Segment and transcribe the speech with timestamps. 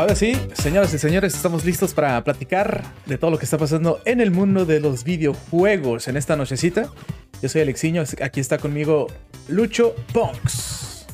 [0.00, 4.00] Ahora sí, señoras y señores, estamos listos para platicar de todo lo que está pasando
[4.06, 6.88] en el mundo de los videojuegos en esta nochecita.
[7.42, 9.08] Yo soy Alexiño, aquí está conmigo
[9.48, 11.06] Lucho Punks.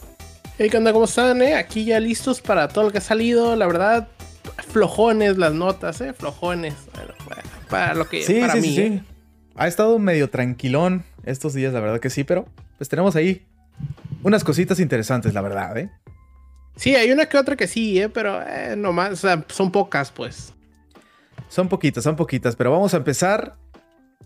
[0.57, 0.93] Hey, ¿qué onda?
[0.93, 1.43] ¿Cómo están?
[1.43, 1.57] Eh?
[1.57, 3.57] Aquí ya listos para todo lo que ha salido.
[3.57, 4.07] La verdad,
[4.69, 6.12] flojones las notas, ¿eh?
[6.12, 6.75] Flojones.
[6.95, 8.77] Bueno, para lo que sí, para sí, mí.
[8.77, 9.03] sí, ¿eh?
[9.57, 12.47] Ha estado medio tranquilón estos días, la verdad que sí, pero
[12.78, 13.45] pues tenemos ahí
[14.23, 15.91] unas cositas interesantes, la verdad, ¿eh?
[16.77, 18.09] Sí, hay una que otra que sí, ¿eh?
[18.09, 20.53] Pero eh, nomás, o sea, son pocas, pues.
[21.48, 23.57] Son poquitas, son poquitas, pero vamos a empezar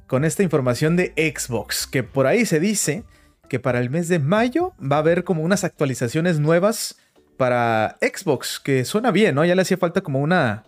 [0.06, 3.04] con esta información de Xbox, que por ahí se dice
[3.48, 6.98] que para el mes de mayo va a haber como unas actualizaciones nuevas
[7.36, 9.44] para Xbox, que suena bien, ¿no?
[9.44, 10.64] Ya le hacía falta como una,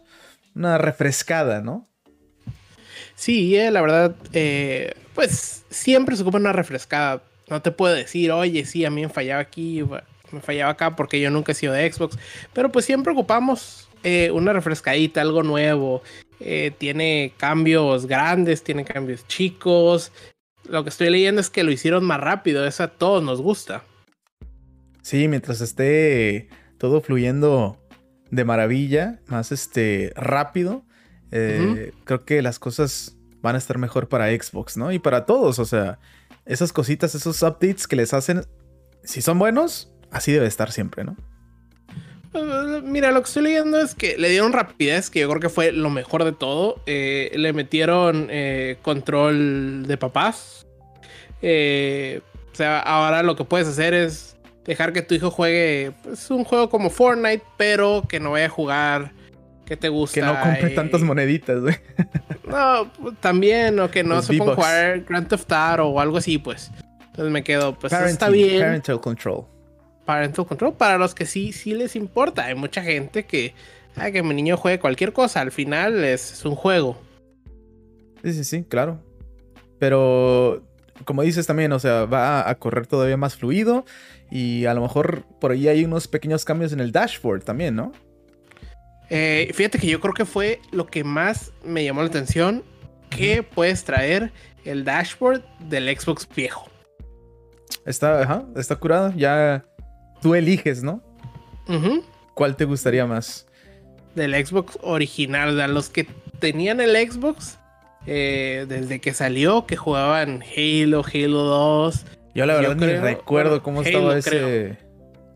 [0.55, 1.89] una refrescada, ¿no?
[3.15, 7.23] Sí, eh, la verdad, eh, pues siempre se ocupa una refrescada.
[7.49, 9.85] No te puedo decir, oye, sí, a mí me fallaba aquí,
[10.33, 12.19] me fallaba acá porque yo nunca he sido de Xbox.
[12.53, 16.03] Pero pues siempre ocupamos eh, una refrescadita, algo nuevo.
[16.41, 20.13] Eh, tiene cambios grandes, tiene cambios chicos.
[20.69, 23.85] Lo que estoy leyendo es que lo hicieron más rápido, eso a todos nos gusta.
[25.03, 27.79] Sí, mientras esté todo fluyendo
[28.31, 30.85] de maravilla, más este rápido,
[31.33, 34.93] eh, creo que las cosas van a estar mejor para Xbox, ¿no?
[34.93, 35.99] Y para todos, o sea,
[36.45, 38.45] esas cositas, esos updates que les hacen,
[39.05, 41.17] si son buenos, así debe estar siempre, ¿no?
[42.85, 45.71] Mira, lo que estoy leyendo es que le dieron rapidez, que yo creo que fue
[45.73, 46.81] lo mejor de todo.
[46.87, 50.67] Eh, le metieron eh, control de papás.
[51.43, 52.21] Eh,
[52.53, 56.45] o sea, ahora lo que puedes hacer es dejar que tu hijo juegue pues, un
[56.45, 59.13] juego como Fortnite, pero que no vaya a jugar.
[59.67, 60.15] Que te gusta.
[60.15, 61.77] Que no compre tantas moneditas, güey.
[62.49, 62.91] No,
[63.21, 66.71] también, o que no Los se ponga jugar Grand Theft Auto o algo así, pues.
[67.07, 68.61] Entonces me quedo, pues está bien.
[68.61, 69.47] Parental control.
[70.05, 72.47] Parental control para los que sí, sí les importa.
[72.47, 73.55] Hay mucha gente que,
[73.97, 75.41] ay, que mi niño juegue cualquier cosa.
[75.41, 77.01] Al final es, es un juego.
[78.23, 79.01] Sí, sí, sí, claro.
[79.79, 80.63] Pero,
[81.05, 83.85] como dices también, o sea, va a correr todavía más fluido.
[84.31, 87.93] Y a lo mejor por ahí hay unos pequeños cambios en el dashboard también, ¿no?
[89.11, 92.63] Eh, fíjate que yo creo que fue lo que más me llamó la atención.
[93.11, 94.33] Que puedes traer
[94.65, 96.67] el dashboard del Xbox viejo.
[97.85, 99.13] Está, ajá, está curado.
[99.15, 99.65] Ya
[100.23, 101.03] tú eliges, ¿no?
[101.69, 102.03] Ujú.
[102.35, 103.47] ¿Cuál te gustaría más?
[104.15, 105.51] Del Xbox original.
[105.51, 106.07] O sea, los que
[106.39, 107.59] tenían el Xbox
[108.07, 112.05] eh, desde que salió, que jugaban Halo, Halo 2.
[112.35, 114.77] Yo la Yo verdad ni creo- recuerdo cómo Halo, estaba ese, creo.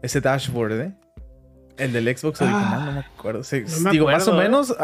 [0.02, 0.92] ese dashboard, ¿eh?
[1.78, 3.44] El del Xbox original, Ah, no me acuerdo.
[3.44, 4.44] Sí, no me digo, más o ¿eh?
[4.44, 4.74] menos,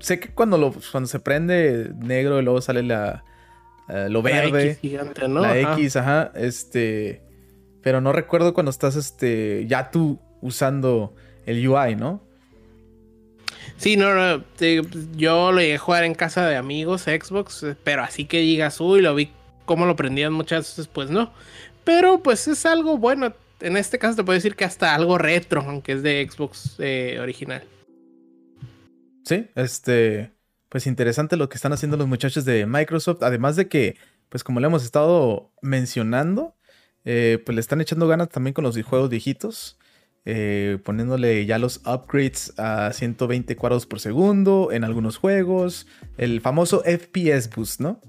[0.00, 3.22] sé que cuando, lo, cuando se prende negro y luego sale la,
[3.88, 4.70] eh, lo La verde.
[4.72, 5.40] X gigante, ¿no?
[5.40, 5.74] La Ajá.
[5.74, 6.32] X, ajá.
[6.34, 7.22] Este.
[7.84, 9.66] Pero no recuerdo cuando estás este.
[9.68, 11.14] Ya tú usando
[11.46, 12.22] el UI, ¿no?
[13.76, 14.82] Sí, no, no, te-
[15.16, 19.00] yo lo llegué a jugar en casa de amigos, Xbox, pero así que digas, uy,
[19.00, 19.30] lo vi
[19.64, 21.32] cómo lo prendían muchas veces, pues no.
[21.84, 23.34] Pero pues es algo bueno.
[23.60, 27.18] En este caso te puedo decir que hasta algo retro, aunque es de Xbox eh,
[27.20, 27.62] original.
[29.24, 30.32] Sí, este.
[30.68, 33.22] Pues interesante lo que están haciendo los muchachos de Microsoft.
[33.22, 33.96] Además de que,
[34.28, 36.56] pues como le hemos estado mencionando,
[37.04, 39.78] eh, pues le están echando ganas también con los juegos viejitos.
[40.26, 45.86] eh, poniéndole ya los upgrades a 120 cuadros por segundo en algunos juegos.
[46.16, 48.00] El famoso FPS boost, ¿no?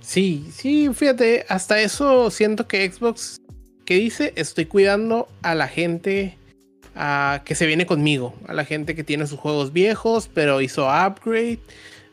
[0.00, 3.40] Sí, sí, fíjate, hasta eso siento que Xbox,
[3.84, 6.36] que dice, estoy cuidando a la gente
[6.96, 10.86] ah, que se viene conmigo, a la gente que tiene sus juegos viejos, pero hizo
[10.88, 11.60] upgrade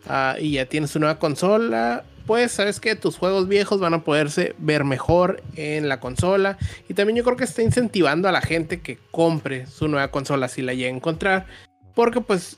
[0.07, 2.05] ah, y ya tiene su nueva consola.
[2.29, 6.59] Pues sabes que tus juegos viejos van a poderse ver mejor en la consola.
[6.87, 10.47] Y también yo creo que está incentivando a la gente que compre su nueva consola
[10.47, 11.47] si la llega a encontrar.
[11.95, 12.57] Porque pues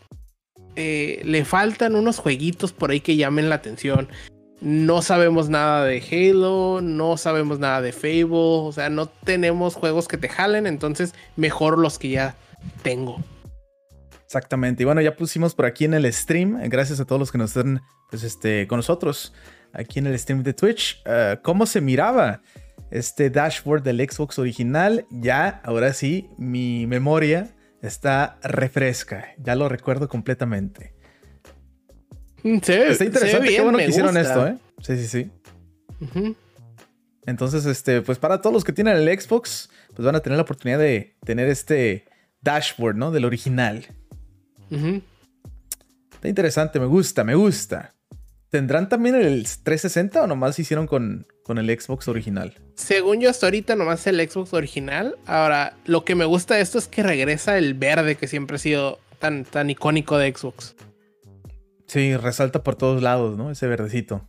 [0.75, 4.09] eh, le faltan unos jueguitos por ahí que llamen la atención.
[4.59, 10.09] No sabemos nada de Halo, no sabemos nada de Fable, o sea, no tenemos juegos
[10.09, 12.35] que te jalen, entonces mejor los que ya
[12.83, 13.23] tengo.
[14.25, 14.83] Exactamente.
[14.83, 17.37] Y bueno, ya pusimos por aquí en el stream, eh, gracias a todos los que
[17.37, 19.33] nos están pues, este, con nosotros
[19.73, 22.41] aquí en el stream de Twitch, eh, cómo se miraba
[22.89, 25.05] este dashboard del Xbox original.
[25.11, 27.49] Ya, ahora sí, mi memoria
[27.81, 29.29] está refresca.
[29.37, 30.93] Ya lo recuerdo completamente.
[32.43, 34.21] Mm, Se ve, Está interesante, se ve qué bien, bueno que hicieron gusta.
[34.21, 34.57] esto, ¿eh?
[34.81, 36.35] Sí, sí, sí.
[37.25, 40.43] Entonces, este, pues para todos los que tienen el Xbox, pues van a tener la
[40.43, 42.05] oportunidad de tener este
[42.41, 43.11] dashboard, ¿no?
[43.11, 43.85] Del original.
[44.71, 47.93] Está interesante, me gusta, me gusta.
[48.51, 52.53] ¿Tendrán también el 360 o nomás hicieron con, con el Xbox original?
[52.75, 55.15] Según yo hasta ahorita nomás el Xbox original.
[55.25, 58.59] Ahora, lo que me gusta de esto es que regresa el verde que siempre ha
[58.59, 60.75] sido tan, tan icónico de Xbox.
[61.87, 63.51] Sí, resalta por todos lados, ¿no?
[63.51, 64.27] Ese verdecito.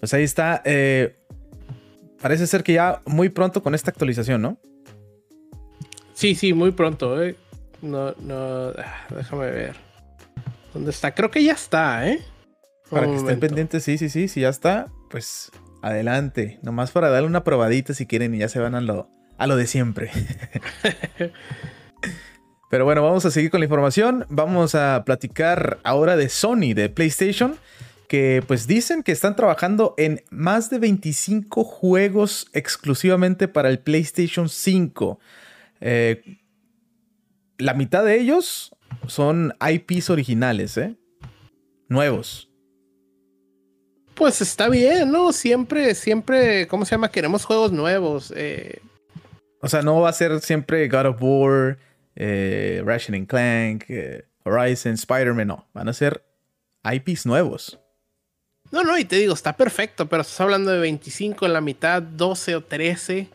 [0.00, 0.62] Pues ahí está.
[0.64, 1.14] Eh,
[2.22, 4.58] parece ser que ya muy pronto con esta actualización, ¿no?
[6.14, 7.22] Sí, sí, muy pronto.
[7.22, 7.36] Eh.
[7.82, 9.91] No, no, ah, déjame ver.
[10.72, 11.14] ¿Dónde está?
[11.14, 12.20] Creo que ya está, ¿eh?
[12.90, 15.50] Para que estén pendientes, sí, sí, sí, si ya está, pues
[15.82, 16.58] adelante.
[16.62, 19.08] Nomás para darle una probadita si quieren y ya se van a lo,
[19.38, 20.10] a lo de siempre.
[22.70, 24.24] Pero bueno, vamos a seguir con la información.
[24.30, 27.56] Vamos a platicar ahora de Sony, de PlayStation,
[28.08, 34.48] que pues dicen que están trabajando en más de 25 juegos exclusivamente para el PlayStation
[34.48, 35.20] 5.
[35.80, 36.38] Eh,
[37.58, 38.74] la mitad de ellos
[39.06, 40.96] son IPs originales, ¿eh?
[41.88, 42.48] Nuevos.
[44.14, 45.32] Pues está bien, ¿no?
[45.32, 47.10] Siempre, siempre, ¿cómo se llama?
[47.10, 48.32] Queremos juegos nuevos.
[48.36, 48.80] Eh.
[49.60, 51.78] O sea, no va a ser siempre God of War,
[52.14, 55.66] eh, Ratchet Clank, eh, Horizon, Spider-Man, no.
[55.72, 56.24] Van a ser
[56.84, 57.78] IPs nuevos.
[58.70, 62.02] No, no, y te digo, está perfecto, pero estás hablando de 25 en la mitad,
[62.02, 63.28] 12 o 13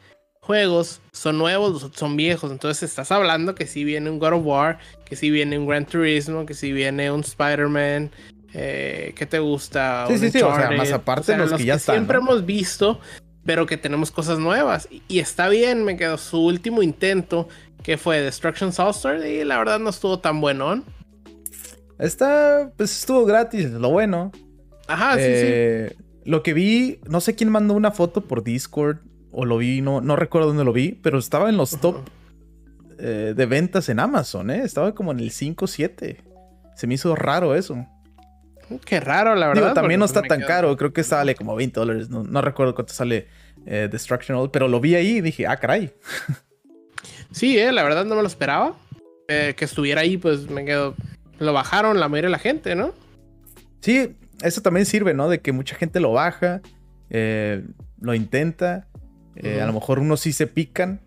[0.48, 2.52] juegos son nuevos, son viejos.
[2.52, 5.86] Entonces estás hablando que si viene un God of War, que si viene un Gran
[5.86, 8.12] Turismo, que si viene un Spider-Man,
[8.54, 10.06] eh, ¿qué te gusta?
[10.08, 11.96] Sí, sí, sí, o sea, más aparte los, que ya están.
[11.96, 13.02] Siempre hemos visto,
[13.44, 14.88] pero que tenemos cosas nuevas.
[15.10, 17.50] Y, está bien, me quedó su último intento,
[17.84, 20.82] que fue Destruction Soulstar, y la verdad no estuvo tan bueno.
[22.00, 24.32] Está, pues estuvo gratis, lo bueno.
[24.88, 25.26] Ajá, sí, sí.
[25.26, 29.00] Eh, lo que vi, no sé quién mandó una foto por Discord
[29.32, 31.98] o lo vi, no, no recuerdo dónde lo vi, pero estaba en los top
[33.00, 34.62] eh, de ventas en Amazon, ¿eh?
[34.64, 36.18] Estaba como en el 5-7.
[36.76, 37.86] Se me hizo raro eso.
[38.86, 39.74] Qué raro, la verdad.
[39.74, 43.28] también no está tan caro, creo que sale como 20 dólares, no, recuerdo cuánto sale
[43.66, 45.94] eh, Destruction pero lo vi ahí y dije, ah, caray.
[47.32, 48.76] sí, eh, la verdad no me lo esperaba.
[49.30, 50.96] Eh, que estuviera ahí, pues me quedo.
[51.40, 52.94] Lo bajaron la mayoría de la gente, ¿no?
[53.82, 55.30] Sí, eso también sirve, ¿no?
[55.30, 56.62] De que mucha gente lo baja,
[57.10, 58.87] lo intenta
[59.44, 61.02] eh, a lo mejor unos sí se pican.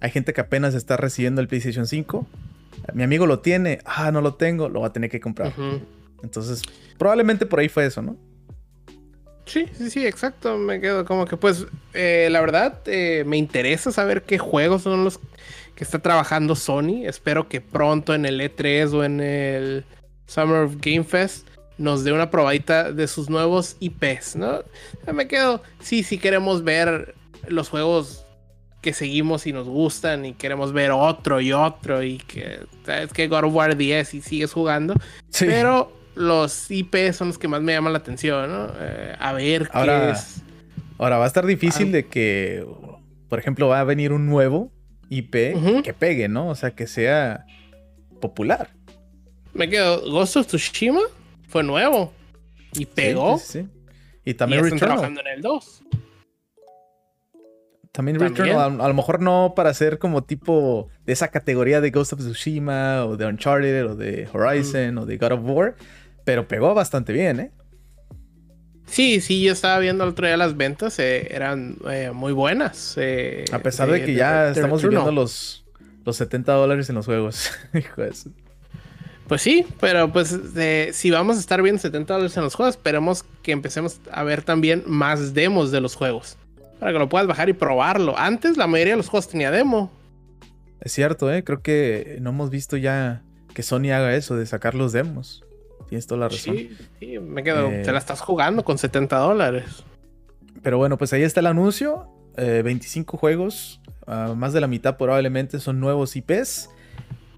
[0.00, 2.26] Hay gente que apenas está recibiendo el PlayStation 5.
[2.94, 3.80] Mi amigo lo tiene.
[3.84, 4.68] Ah, no lo tengo.
[4.68, 5.52] Lo va a tener que comprar.
[6.22, 6.62] Entonces,
[6.98, 8.16] probablemente por ahí fue eso, ¿no?
[9.46, 10.58] Sí, sí, sí, exacto.
[10.58, 15.04] Me quedo como que, pues, eh, la verdad, eh, me interesa saber qué juegos son
[15.04, 15.20] los
[15.74, 17.04] que está trabajando Sony.
[17.04, 19.84] Espero que pronto en el E3 o en el
[20.26, 24.64] Summer of Game Fest nos dé una probadita de sus nuevos IPs, ¿no?
[25.12, 27.14] Me quedo, sí, sí queremos ver
[27.48, 28.24] los juegos
[28.80, 33.26] que seguimos y nos gustan y queremos ver otro y otro y que sabes que
[33.26, 34.94] God of War 10 y sigues jugando.
[35.38, 38.68] Pero los IP son los que más me llaman la atención, ¿no?
[38.78, 40.42] Eh, a ver ahora, qué es.
[40.98, 42.64] Ahora va a estar difícil de que,
[43.28, 44.70] por ejemplo, va a venir un nuevo
[45.10, 45.32] IP
[45.82, 46.48] que pegue, ¿no?
[46.48, 47.44] O sea, que sea
[48.20, 48.70] popular.
[49.52, 50.00] Me quedo.
[50.10, 51.00] Ghost of Tsushima
[51.48, 52.12] fue nuevo
[52.72, 53.38] y pegó.
[53.38, 53.66] Sí,
[54.24, 55.82] Y también y trabajando en el 2.
[57.96, 62.12] También, Returnal, a, lo mejor no para ser como tipo de esa categoría de Ghost
[62.12, 65.76] of Tsushima o de Uncharted o de Horizon o de God of War,
[66.24, 67.50] pero pegó bastante bien, ¿eh?
[68.86, 72.96] Sí, sí, yo estaba viendo el otro día las ventas, eh, eran eh, muy buenas.
[72.98, 75.64] Eh, a pesar de, que ya estamos viendo los,
[76.04, 77.50] los 70 dólares en los juegos.
[79.26, 80.38] Pues sí, pero pues
[80.92, 84.42] si vamos a estar viendo 70 dólares en los juegos, esperemos que empecemos a ver
[84.42, 86.36] también más demos de los juegos.
[86.78, 88.18] Para que lo puedas bajar y probarlo.
[88.18, 89.90] Antes la mayoría de los juegos tenía demo.
[90.80, 91.42] Es cierto, ¿eh?
[91.42, 93.22] Creo que no hemos visto ya
[93.54, 95.42] que Sony haga eso de sacar los demos.
[95.88, 96.56] Tienes toda la razón.
[96.56, 97.68] Sí, sí me quedo.
[97.68, 99.84] te la estás jugando con 70 dólares.
[100.62, 102.08] Pero bueno, pues ahí está el anuncio.
[102.36, 103.80] 25 eh, juegos.
[104.06, 106.68] Ah, más de la mitad probablemente son nuevos IPs.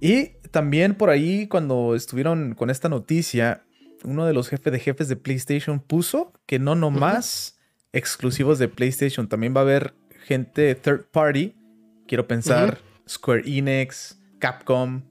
[0.01, 3.65] Y también por ahí, cuando estuvieron con esta noticia,
[4.05, 7.58] uno de los jefes de jefes de PlayStation puso que no nomás
[7.93, 9.29] exclusivos de PlayStation.
[9.29, 11.55] También va a haber gente third party.
[12.07, 12.79] Quiero pensar
[13.09, 15.03] Square Enix, Capcom,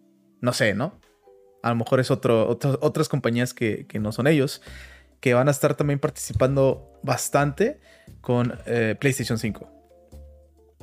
[0.41, 0.99] no sé, ¿no?
[1.63, 4.61] A lo mejor es otro, otras compañías que, no son ellos,
[5.19, 7.79] que van a estar también participando bastante
[8.21, 9.69] con eh, PlayStation 5.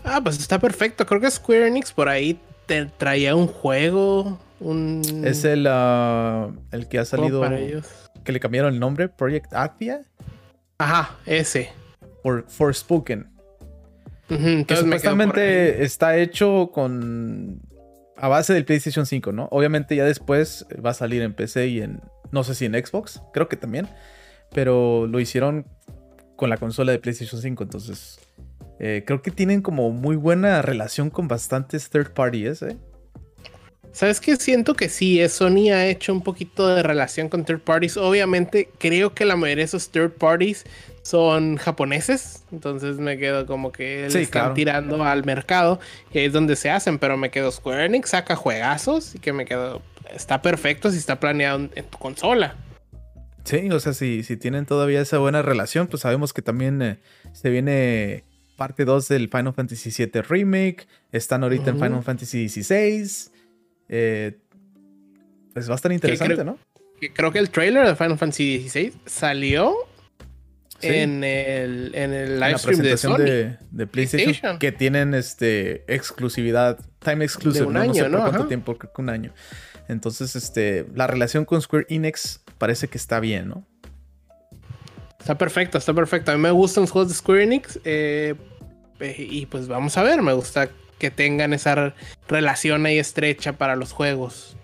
[0.04, 1.06] Ah, pues está perfecto.
[1.06, 4.38] Creo que Square Enix por ahí te traía un juego.
[4.60, 5.22] Un...
[5.24, 7.42] Es el, ah, el que ha salido.
[8.24, 10.02] Que le cambiaron el nombre, Project Athia.
[10.78, 11.70] Ajá, ese
[12.24, 13.28] por Forspoken.
[14.28, 17.60] que supuestamente está hecho con.
[18.16, 19.46] a base del PlayStation 5, ¿no?
[19.50, 22.00] Obviamente ya después va a salir en PC y en,
[22.32, 23.88] No sé si en Xbox, creo que también.
[24.52, 25.66] Pero lo hicieron
[26.36, 27.62] con la consola de PlayStation 5.
[27.62, 28.18] Entonces,
[28.80, 32.78] eh, creo que tienen como muy buena relación con bastantes third parties, ¿eh?
[33.92, 34.34] ¿Sabes qué?
[34.36, 37.98] Siento que sí, eh, Sony ha hecho un poquito de relación con third parties.
[37.98, 40.64] Obviamente, creo que la mayoría de esos third parties
[41.04, 42.44] son japoneses.
[42.50, 45.78] Entonces me quedo como que le están tirando al mercado.
[46.12, 46.98] Y ahí es donde se hacen.
[46.98, 49.14] Pero me quedo Square Enix, saca juegazos.
[49.14, 49.82] Y que me quedo.
[50.12, 52.56] Está perfecto si está planeado en tu consola.
[53.44, 56.98] Sí, o sea, si, si tienen todavía esa buena relación, pues sabemos que también eh,
[57.32, 58.24] se viene
[58.56, 60.86] parte 2 del Final Fantasy VII Remake.
[61.12, 63.30] Están ahorita en Final Fantasy XVI.
[63.90, 64.38] Eh,
[65.52, 66.58] pues va a estar interesante, ¿no?
[67.12, 69.76] creo que el trailer de Final Fantasy XVI salió
[70.84, 73.16] en, el, en el live stream de, Sony.
[73.70, 78.76] de, PlayStation, que tienen este exclusividad, time exclusive, un año, no, sé por cuánto tiempo,
[78.76, 79.32] creo que un año.
[79.88, 83.66] Entonces, este, la relación con Square Enix parece que está bien, ¿no?
[85.18, 86.32] Está perfecto, está perfecto.
[86.32, 87.80] A mí me gustan los juegos de Square Enix.
[87.84, 88.34] Eh,
[89.00, 91.94] y pues vamos a ver, me gusta que tengan esa
[92.28, 94.56] relación ahí estrecha para los juegos.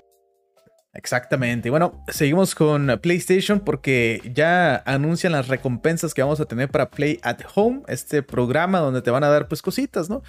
[0.92, 1.68] Exactamente.
[1.68, 6.90] Y bueno, seguimos con PlayStation porque ya anuncian las recompensas que vamos a tener para
[6.90, 10.22] Play at Home, este programa donde te van a dar pues cositas, ¿no?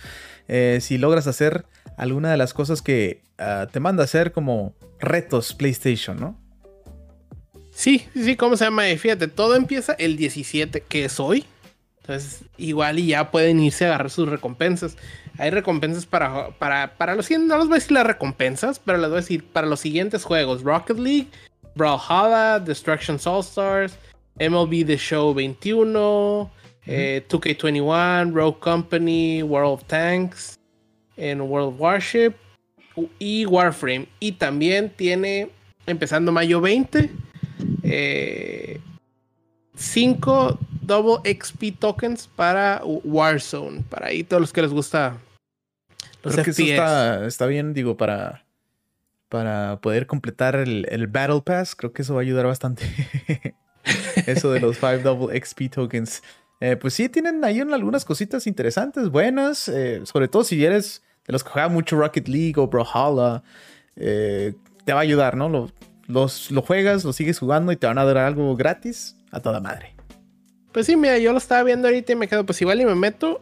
[0.47, 1.65] Eh, si logras hacer
[1.97, 6.39] alguna de las cosas que ah, te manda a hacer como retos PlayStation, ¿no?
[7.71, 8.83] Sí, sí, ¿cómo se llama?
[8.97, 11.45] Fíjate, todo empieza el 17, que es hoy.
[12.01, 14.97] Entonces, igual y ya pueden irse a agarrar sus recompensas.
[15.37, 18.97] Hay recompensas para, para, para los siguientes, no les voy a decir las recompensas, pero
[18.97, 21.27] les voy a decir para los siguientes juegos: Rocket League,
[21.75, 23.93] Brawlhalla, Destruction All Stars,
[24.39, 26.49] MLB The Show 21,
[26.85, 30.59] 2K21, eh, Rogue Company, World of Tanks,
[31.17, 32.33] en World Warship
[33.19, 34.07] y Warframe.
[34.19, 35.49] Y también tiene,
[35.85, 37.11] empezando mayo 20, 5
[37.83, 38.79] eh,
[40.91, 43.81] Double XP tokens para Warzone.
[43.89, 45.15] Para ahí todos los que les gusta
[46.21, 48.43] los Creo que eso está, bien, digo, para,
[49.29, 51.75] para poder completar el, Battle Pass.
[51.75, 52.83] Creo que eso va a ayudar bastante.
[54.27, 56.21] eso de los 5 Double XP tokens.
[56.59, 59.69] Eh, pues sí, tienen ahí algunas cositas interesantes, buenas.
[59.69, 63.43] Eh, sobre todo si eres de los que juegan mucho Rocket League o Brawlhalla.
[63.95, 65.47] te va a ayudar, ¿no?
[65.47, 65.71] Lo,
[66.07, 69.61] los, lo juegas, lo sigues jugando y te van a dar algo gratis a toda
[69.61, 69.95] madre.
[70.71, 72.95] Pues sí, mira, yo lo estaba viendo ahorita y me quedo, pues igual y me
[72.95, 73.41] meto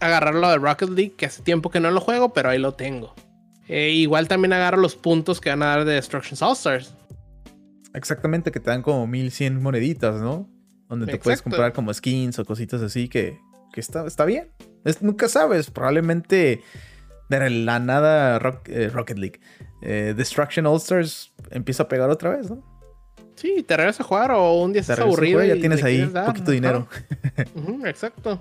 [0.00, 2.58] a agarrar lo de Rocket League, que hace tiempo que no lo juego, pero ahí
[2.58, 3.14] lo tengo.
[3.68, 6.94] Eh, igual también agarro los puntos que van a dar de Destruction All Stars.
[7.94, 10.48] Exactamente, que te dan como 1100 moneditas, ¿no?
[10.88, 13.38] Donde te puedes comprar como skins o cositas así que,
[13.72, 14.50] que está, está bien.
[15.00, 16.62] nunca sabes, probablemente
[17.28, 19.40] de la nada eh, Rocket League.
[19.82, 22.73] Eh, Destruction All Stars empieza a pegar otra vez, ¿no?
[23.34, 25.44] Sí, te regresas a jugar o un día estás aburrido.
[25.44, 26.88] y ya tienes ahí poquito dinero.
[27.84, 28.40] exacto.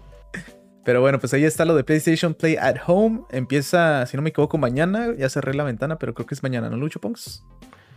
[0.84, 3.22] Pero bueno, pues ahí está lo de PlayStation Play at Home.
[3.32, 5.14] Empieza, si no me equivoco, mañana.
[5.18, 7.42] Ya cerré la ventana, pero creo que es mañana, ¿no, Lucho Ponks?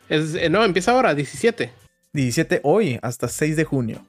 [0.08, 1.72] Es, eh, no, empieza ahora, 17.
[2.12, 4.06] 17 hoy, hasta 6 de junio.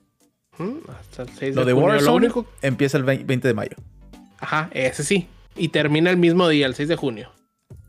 [0.99, 2.01] hasta el 6 de lo de junio.
[2.01, 2.45] lo único...
[2.61, 3.75] empieza el 20 de mayo.
[4.39, 5.27] Ajá, ese sí.
[5.55, 7.31] Y termina el mismo día, el 6 de junio.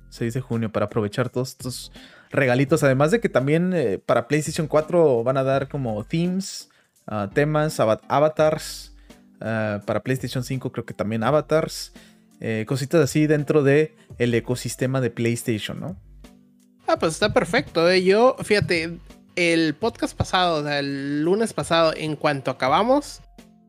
[0.09, 1.93] 6 de junio, para aprovechar todos estos
[2.31, 2.83] regalitos.
[2.83, 6.69] Además de que también eh, para PlayStation 4 van a dar como themes,
[7.07, 8.95] ah, temas, avatars.
[9.41, 11.93] Ah, para PlayStation 5 creo que también avatars.
[12.41, 15.97] Eh, cositas así dentro de el ecosistema de PlayStation, ¿no?
[16.87, 17.89] Ah, pues está perfecto.
[17.91, 18.03] ¿eh?
[18.03, 18.99] Yo, fíjate,
[19.37, 23.21] el podcast pasado, el lunes pasado, en cuanto acabamos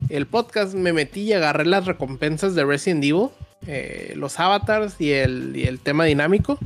[0.07, 3.29] el podcast, me metí y agarré las recompensas de Resident Evil.
[3.67, 6.57] Eh, los avatars y el, el tema dinámico.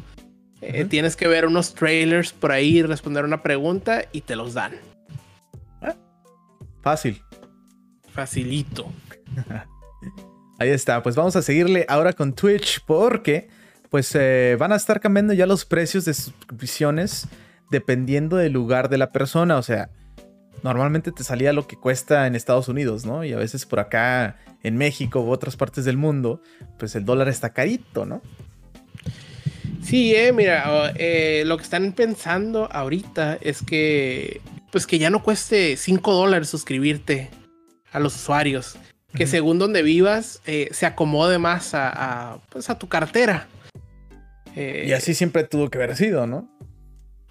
[0.65, 4.73] Eh, tienes que ver unos trailers por ahí, responder una pregunta y te los dan.
[5.81, 5.95] Ah,
[6.81, 7.21] fácil.
[8.13, 8.91] Facilito.
[10.59, 13.49] ahí está, pues vamos a seguirle ahora con Twitch porque
[13.89, 17.27] pues eh, van a estar cambiando ya los precios de suscripciones
[17.69, 19.57] dependiendo del lugar de la persona.
[19.57, 19.89] O sea,
[20.63, 23.23] normalmente te salía lo que cuesta en Estados Unidos, ¿no?
[23.23, 26.41] Y a veces por acá en México u otras partes del mundo,
[26.79, 28.21] pues el dólar está carito, ¿no?
[29.83, 35.21] Sí, eh, mira, eh, lo que están pensando ahorita es que, pues que ya no
[35.21, 37.29] cueste 5 dólares suscribirte
[37.91, 38.77] a los usuarios.
[39.13, 43.47] Que según donde vivas, eh, se acomode más a, pues a tu cartera.
[44.55, 46.49] y así siempre tuvo que haber sido, ¿no?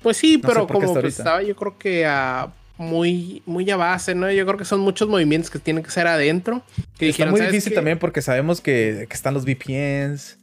[0.00, 4.30] Pues sí, pero como estaba yo creo que a muy, muy a base, ¿no?
[4.30, 6.62] Yo creo que son muchos movimientos que tienen que ser adentro.
[6.98, 10.38] Que Está muy difícil también porque sabemos que, están los VPNs,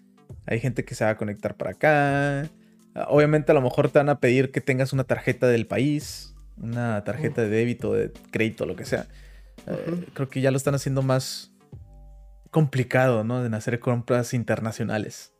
[0.50, 2.50] hay gente que se va a conectar para acá.
[3.08, 6.34] Obviamente a lo mejor te van a pedir que tengas una tarjeta del país.
[6.58, 9.08] una tarjeta de débito, de crédito, lo que sea.
[9.68, 11.52] Eh, creo que ya lo están haciendo más
[12.50, 13.46] complicado, ¿no?
[13.46, 15.32] En hacer compras internacionales.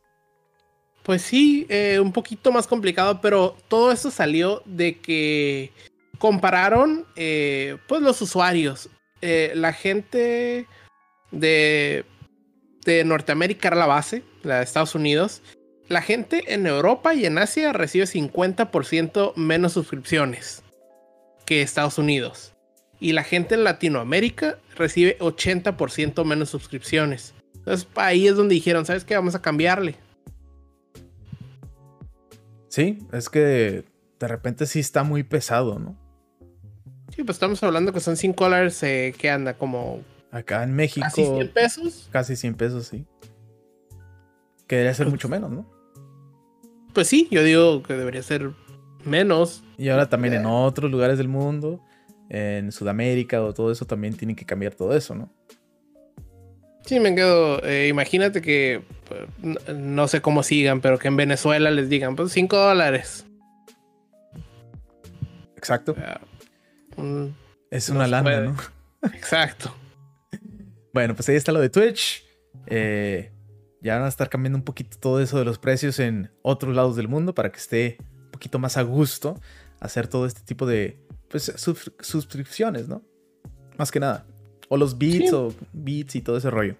[1.02, 5.72] Pues sí, eh, un poquito más complicado, pero todo esto salió de que
[6.18, 8.88] compararon, eh, pues los usuarios,
[9.20, 10.66] la gente
[11.30, 12.06] de,
[12.84, 15.42] de Norteamérica era la base, la de Estados Unidos.
[15.88, 20.62] La gente en Europa y en Asia recibe 50% menos suscripciones
[21.44, 22.54] que Estados Unidos.
[23.00, 27.34] Y la gente en Latinoamérica recibe 80% menos suscripciones.
[27.56, 29.14] Entonces ahí es donde dijeron, ¿sabes qué?
[29.14, 29.96] Vamos a cambiarle.
[32.68, 33.84] Sí, es que
[34.20, 35.96] de repente sí está muy pesado, ¿no?
[37.14, 40.00] Sí, pues estamos hablando que son 5 dólares eh, que anda como...
[40.30, 41.04] Acá en México...
[41.04, 42.08] Casi 100 pesos.
[42.12, 43.04] Casi 100 pesos, sí.
[44.66, 45.68] Que debería ser pues mucho menos, ¿no?
[46.92, 48.50] Pues sí, yo digo que debería ser
[49.04, 49.62] menos.
[49.78, 51.80] Y ahora también en otros lugares del mundo,
[52.28, 55.32] en Sudamérica o todo eso, también tienen que cambiar todo eso, ¿no?
[56.84, 57.62] Sí, me quedo.
[57.64, 59.22] Eh, imagínate que pues,
[59.76, 63.26] no, sé cómo sigan, pero que en Venezuela les digan, pues 5 dólares.
[65.56, 65.94] Exacto.
[67.70, 68.56] es una lana, ¿no?
[69.14, 69.74] Exacto.
[70.92, 72.24] Bueno, pues ahí está lo de Twitch.
[72.66, 73.30] Eh,
[73.80, 76.96] ya van a estar cambiando un poquito todo eso de los precios en otros lados
[76.96, 79.40] del mundo para que esté un poquito más a gusto
[79.80, 81.52] hacer todo este tipo de pues,
[82.00, 83.02] suscripciones, ¿no?
[83.78, 84.26] Más que nada.
[84.68, 86.76] O los beats o beats y todo ese rollo.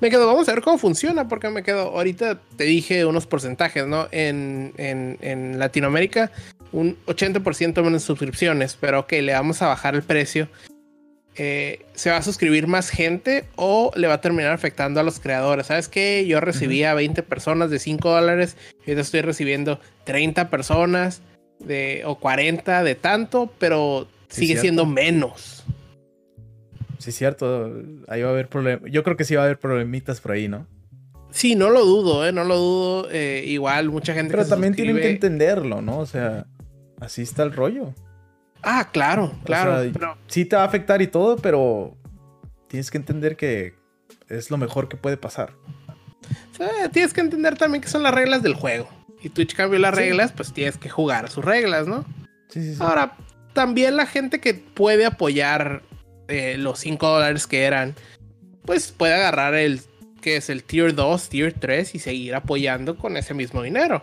[0.00, 3.86] Me quedo, vamos a ver cómo funciona, porque me quedo, ahorita te dije unos porcentajes,
[3.86, 4.06] ¿no?
[4.12, 6.30] En, en, en Latinoamérica,
[6.70, 10.48] un 80% menos suscripciones, pero ok, le vamos a bajar el precio
[11.36, 15.18] eh, se va a suscribir más gente o le va a terminar afectando a los
[15.18, 15.66] creadores.
[15.66, 16.24] ¿Sabes qué?
[16.26, 21.22] Yo recibía 20 personas de 5 dólares y ahora estoy recibiendo 30 personas
[21.58, 25.64] de, o 40 de tanto, pero sigue siendo menos.
[26.98, 27.70] Sí, es cierto.
[28.08, 28.90] Ahí va a haber problemas.
[28.90, 30.66] Yo creo que sí va a haber problemitas por ahí, ¿no?
[31.30, 32.32] Sí, no lo dudo, ¿eh?
[32.32, 33.08] No lo dudo.
[33.10, 34.30] Eh, igual, mucha gente.
[34.30, 35.98] Pero también tienen que entenderlo, ¿no?
[35.98, 36.46] O sea,
[37.00, 37.92] así está el rollo.
[38.64, 40.16] Ah, claro, claro.
[40.26, 41.96] Sí te va a afectar y todo, pero
[42.68, 43.74] tienes que entender que
[44.28, 45.52] es lo mejor que puede pasar.
[46.92, 48.88] tienes que entender también que son las reglas del juego.
[49.22, 52.04] Y Twitch cambió las reglas, pues tienes que jugar a sus reglas, ¿no?
[52.48, 52.78] Sí, sí, sí.
[52.80, 53.16] Ahora,
[53.54, 55.82] también la gente que puede apoyar
[56.28, 57.94] eh, los 5 dólares que eran,
[58.64, 59.80] pues puede agarrar el
[60.20, 64.02] que es el tier 2, tier 3 y seguir apoyando con ese mismo dinero.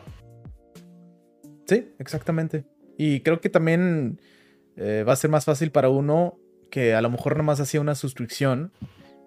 [1.68, 2.64] Sí, exactamente.
[2.98, 4.20] Y creo que también
[4.78, 6.38] eh, va a ser más fácil para uno
[6.70, 8.72] que a lo mejor nomás hacía una suscripción.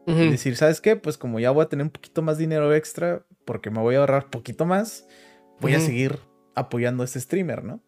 [0.06, 0.96] Y decir, ¿sabes qué?
[0.96, 4.00] Pues como ya voy a tener un poquito más dinero extra, porque me voy a
[4.00, 5.06] ahorrar poquito más,
[5.60, 6.18] voy a seguir
[6.54, 7.80] apoyando a este streamer, ¿no?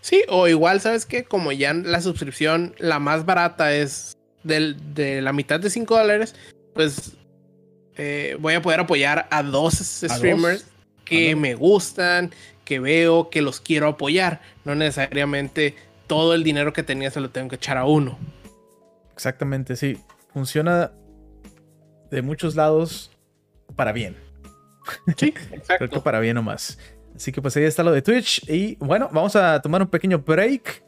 [0.00, 1.22] Sí, o igual, ¿sabes qué?
[1.22, 6.34] Como ya la suscripción, la más barata es de la mitad de 5 dólares,
[6.74, 7.16] pues
[7.96, 10.66] eh, voy a poder apoyar a dos streamers
[11.04, 12.32] que me gustan,
[12.64, 14.40] que veo, que los quiero apoyar.
[14.64, 15.74] No necesariamente
[16.12, 18.18] todo el dinero que tenía se lo tengo que echar a uno.
[19.14, 19.98] Exactamente, sí.
[20.34, 20.92] Funciona
[22.10, 23.10] de muchos lados
[23.76, 24.14] para bien.
[25.16, 25.74] Sí, exacto.
[25.78, 26.78] Creo que para bien o más.
[27.16, 28.46] Así que pues ahí está lo de Twitch.
[28.46, 30.84] Y bueno, vamos a tomar un pequeño break.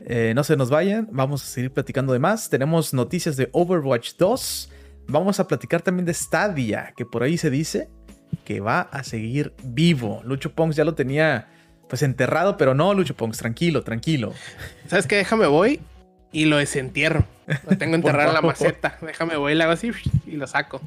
[0.00, 2.50] Eh, no se nos vayan, vamos a seguir platicando de más.
[2.50, 4.70] Tenemos noticias de Overwatch 2.
[5.08, 7.88] Vamos a platicar también de Stadia, que por ahí se dice
[8.44, 10.20] que va a seguir vivo.
[10.22, 11.48] Lucho Pongs ya lo tenía
[11.88, 14.32] pues enterrado, pero no, Lucho Pongs, tranquilo, tranquilo.
[14.88, 15.16] ¿Sabes qué?
[15.16, 15.80] Déjame voy
[16.32, 17.24] y lo desentierro.
[17.68, 18.98] Lo tengo enterrado en la maceta.
[19.00, 19.90] Déjame voy, le hago así
[20.26, 20.80] y lo saco.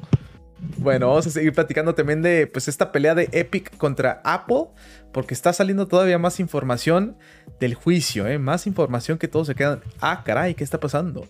[0.76, 4.66] Bueno, vamos a seguir platicando también de pues esta pelea de Epic contra Apple,
[5.12, 7.16] porque está saliendo todavía más información
[7.58, 8.38] del juicio, ¿eh?
[8.38, 11.26] más información que todos se quedan, ah, caray, ¿qué está pasando?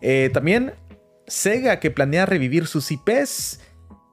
[0.00, 0.74] Eh, también
[1.26, 3.60] Sega que planea revivir sus IPs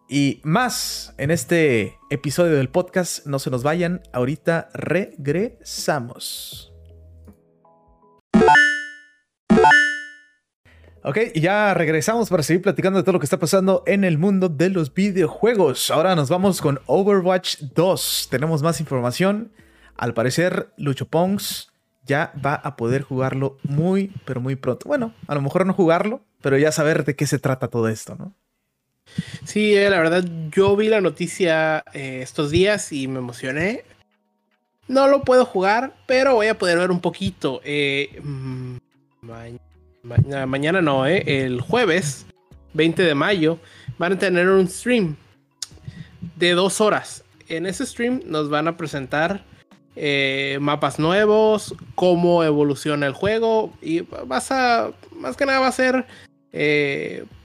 [0.07, 3.25] y más en este episodio del podcast.
[3.25, 6.71] No se nos vayan, ahorita regresamos.
[11.03, 14.17] Ok, y ya regresamos para seguir platicando de todo lo que está pasando en el
[14.17, 15.91] mundo de los videojuegos.
[15.91, 18.27] Ahora nos vamos con Overwatch 2.
[18.31, 19.51] Tenemos más información.
[19.97, 21.71] Al parecer, Lucho Pongs
[22.05, 24.87] ya va a poder jugarlo muy, pero muy pronto.
[24.87, 28.15] Bueno, a lo mejor no jugarlo, pero ya saber de qué se trata todo esto,
[28.17, 28.33] ¿no?
[29.45, 33.83] Sí, eh, la verdad, yo vi la noticia eh, estos días y me emocioné.
[34.87, 37.61] No lo puedo jugar, pero voy a poder ver un poquito.
[37.63, 38.77] Eh, mm,
[40.45, 42.25] mañana no, el jueves
[42.73, 43.59] 20 de mayo
[43.97, 45.15] van a tener un stream
[46.35, 47.23] de dos horas.
[47.47, 49.43] En ese stream nos van a presentar
[50.59, 56.05] mapas nuevos, cómo evoluciona el juego y vas a, más que nada va a ser,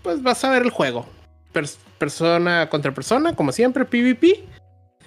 [0.03, 1.07] pues vas a ver el juego,
[1.99, 4.45] persona contra persona, como siempre, PvP.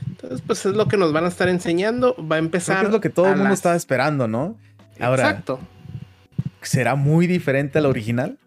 [0.08, 2.16] Entonces, pues es lo que nos van a estar enseñando.
[2.20, 2.86] Va a empezar.
[2.86, 4.58] es lo que todo el mundo estaba esperando, ¿no?
[5.00, 5.60] Ahora, Exacto.
[6.62, 8.38] ¿será muy diferente al original?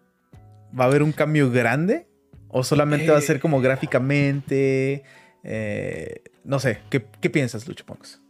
[0.77, 2.07] ¿Va a haber un cambio grande?
[2.49, 5.03] ¿O solamente va a ser como gráficamente?
[5.43, 8.21] Eh, no sé, ¿qué, piensas, Lucho Ponks?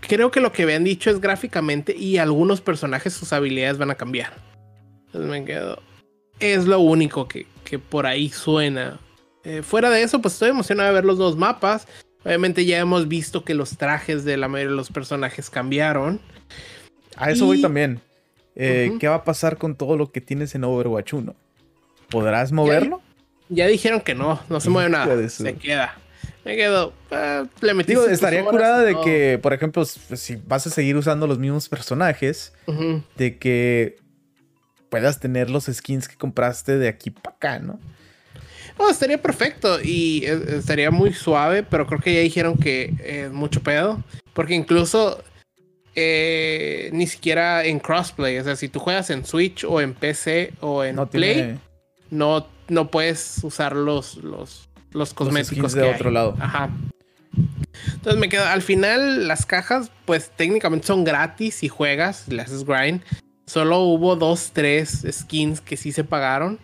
[0.00, 3.94] Creo que lo que habían dicho es gráficamente y algunos personajes sus habilidades van a
[3.94, 4.32] cambiar.
[5.06, 5.80] Entonces me quedo.
[6.40, 7.46] Es lo único que,
[7.78, 8.98] por ahí suena.
[9.44, 11.86] Eh, fuera de eso, pues estoy emocionado de ver los dos mapas.
[12.24, 16.20] Obviamente ya hemos visto que los trajes de la mayoría de los personajes cambiaron.
[17.16, 18.00] A eso voy también.
[18.54, 21.34] Eh, ¿Qué va a pasar con todo lo que tienes en Overwatch 1?
[22.10, 23.00] ¿Podrás moverlo?
[23.48, 25.28] Ya, dijeron que no, no se mueve nada.
[25.28, 25.96] Se queda.
[26.44, 26.92] Me quedo.
[27.10, 27.44] Eh,
[27.86, 32.52] Digo, estaría curada de que, por ejemplo, si vas a seguir usando los mismos personajes,
[33.16, 33.96] de que
[34.88, 37.78] puedas tener los skins que compraste de aquí para acá, ¿no?
[38.80, 43.30] No, estaría perfecto y eh, estaría muy suave, pero creo que ya dijeron que es
[43.30, 44.02] mucho pedo.
[44.32, 45.22] Porque incluso
[45.94, 50.54] eh, ni siquiera en crossplay, o sea, si tú juegas en Switch o en PC
[50.60, 51.58] o en Play,
[52.10, 56.34] no, no puedes usar los, los, los cosméticos de otro lado.
[56.40, 56.70] Ajá.
[57.92, 62.64] Entonces me quedo, al final las cajas pues técnicamente son gratis y juegas, le haces
[62.64, 63.02] grind.
[63.46, 66.58] Solo hubo dos, tres skins que sí se pagaron.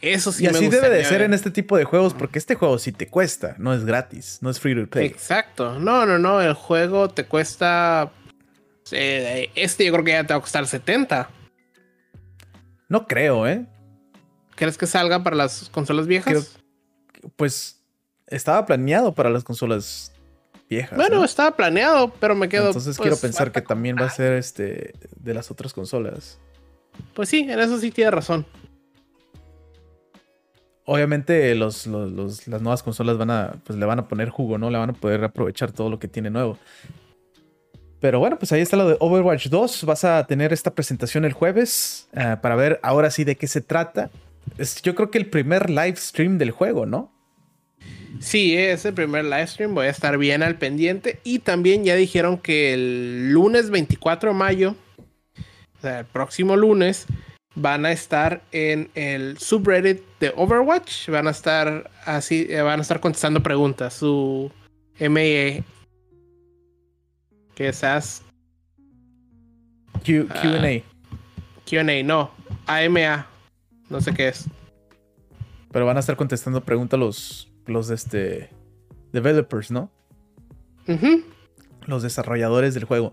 [0.00, 2.78] Eso sí y así debe de ser en este tipo de juegos, porque este juego
[2.78, 5.06] sí te cuesta, no es gratis, no es free to play.
[5.06, 5.78] Exacto.
[5.80, 6.40] No, no, no.
[6.40, 8.12] El juego te cuesta.
[8.92, 11.28] Eh, este yo creo que ya te va a costar 70.
[12.88, 13.66] No creo, ¿eh?
[14.54, 16.58] ¿Crees que salga para las consolas viejas?
[17.34, 17.82] pues
[18.28, 20.12] estaba planeado para las consolas
[20.70, 20.96] viejas.
[20.96, 22.68] Bueno, estaba planeado, pero me quedo.
[22.68, 26.38] Entonces quiero pues, pensar que también va a ser este de las otras consolas.
[27.14, 28.46] Pues sí, en eso sí tiene razón
[30.88, 34.70] obviamente los, las nuevas consolas van a, pues le van a poner jugo, ¿no?
[34.70, 36.58] Le van a poder aprovechar todo lo que tiene nuevo.
[38.00, 39.84] Pero bueno, pues ahí está lo de Overwatch 2.
[39.84, 43.60] Vas a tener esta presentación el jueves eh, para ver ahora sí de qué se
[43.60, 44.10] trata.
[44.56, 47.12] Es, yo creo que el primer live stream del juego, ¿no?
[48.18, 49.74] Sí, es el primer live stream.
[49.74, 51.20] Voy a estar bien al pendiente.
[51.22, 54.74] Y también ya dijeron que el lunes 24 de mayo,
[55.78, 57.06] o sea, el próximo lunes,
[57.60, 61.08] van a estar en el subreddit de Overwatch.
[61.08, 63.94] Van a estar así, eh, van a estar contestando preguntas.
[63.94, 64.50] Su
[64.98, 65.64] ME
[67.58, 68.22] que es Ask
[70.04, 70.82] Q, QA.
[71.68, 72.30] QA, no.
[72.66, 73.26] AMA.
[73.90, 74.44] No sé qué es.
[75.72, 78.50] Pero van a estar contestando preguntas los, los este,
[79.12, 79.90] developers, ¿no?
[81.86, 83.12] Los desarrolladores del juego.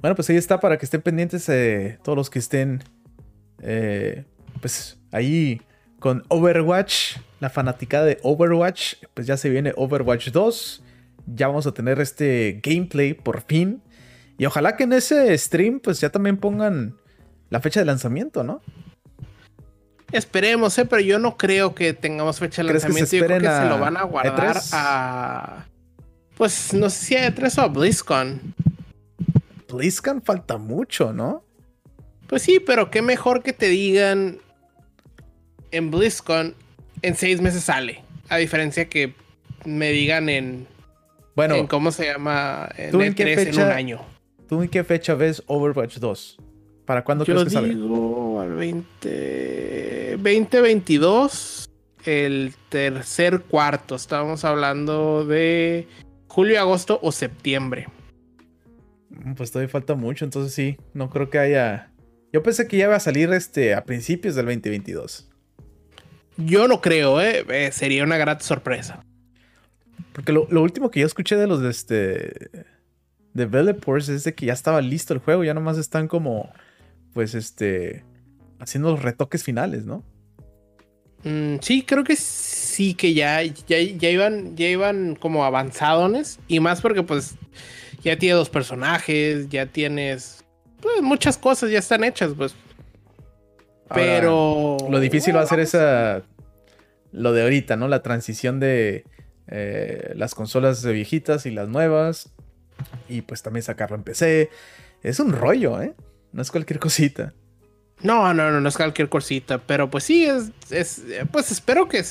[0.00, 2.82] Bueno, pues ahí está para que estén pendientes eh, todos los que estén
[3.62, 4.24] eh,
[4.60, 5.60] pues ahí
[5.98, 10.82] con Overwatch, la fanaticada de Overwatch, pues ya se viene Overwatch 2.
[11.34, 13.82] Ya vamos a tener este gameplay por fin.
[14.38, 16.96] Y ojalá que en ese stream pues ya también pongan
[17.50, 18.60] la fecha de lanzamiento, ¿no?
[20.12, 20.84] Esperemos, ¿eh?
[20.84, 23.16] pero yo no creo que tengamos fecha de lanzamiento.
[23.16, 25.66] yo creo que se lo van a guardar a.
[26.36, 28.54] Pues no sé si a E3 o a BlizzCon.
[29.68, 31.45] BlizzCon falta mucho, ¿no?
[32.28, 34.38] Pues sí, pero qué mejor que te digan
[35.70, 36.54] en BlizzCon
[37.02, 38.02] en seis meses sale.
[38.28, 39.14] A diferencia que
[39.64, 40.66] me digan en.
[41.34, 41.54] Bueno.
[41.54, 42.68] En cómo se llama.
[42.76, 44.00] En ¿tú en, qué fecha, en un año.
[44.48, 46.38] ¿Tú en qué fecha ves Overwatch 2?
[46.84, 47.74] ¿Para cuándo crees que sale?
[47.74, 50.16] Yo al 20.
[50.16, 51.68] 2022.
[52.04, 53.96] El tercer cuarto.
[53.96, 55.88] Estábamos hablando de
[56.28, 57.88] julio, agosto o septiembre.
[59.36, 60.76] Pues todavía falta mucho, entonces sí.
[60.94, 61.90] No creo que haya
[62.32, 65.28] yo pensé que ya iba a salir este, a principios del 2022.
[66.36, 67.44] Yo no creo, ¿eh?
[67.48, 69.04] eh sería una gran sorpresa.
[70.12, 72.50] Porque lo, último que yo escuché de los de este,
[73.34, 76.50] developers es de que ya estaba listo el juego, ya nomás están como,
[77.12, 78.04] pues, este,
[78.58, 80.04] haciendo los retoques finales, ¿no?
[81.24, 86.38] Mm, sí, creo que sí, que ya, ya, ya, iban, ya iban como avanzadones.
[86.48, 87.36] Y más porque, pues,
[88.02, 90.35] ya tienes dos personajes, ya tienes
[90.80, 92.54] pues, muchas cosas ya están hechas, pues.
[93.94, 94.76] Pero.
[94.88, 96.22] lo difícil va a ser esa.
[97.12, 97.88] Lo de ahorita, ¿no?
[97.88, 99.04] La transición de
[99.48, 102.32] eh, las consolas de viejitas y las nuevas.
[103.08, 104.50] Y pues también sacarlo en PC.
[105.02, 105.94] Es un rollo, ¿eh?
[106.32, 107.32] No es cualquier cosita.
[108.02, 109.58] No, no, no, no es cualquier cosita.
[109.58, 110.50] Pero pues sí, es.
[110.70, 112.04] es pues espero que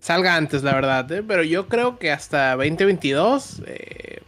[0.00, 1.10] salga antes, la verdad.
[1.12, 1.22] ¿eh?
[1.26, 3.62] Pero yo creo que hasta 2022.
[3.66, 4.20] Eh,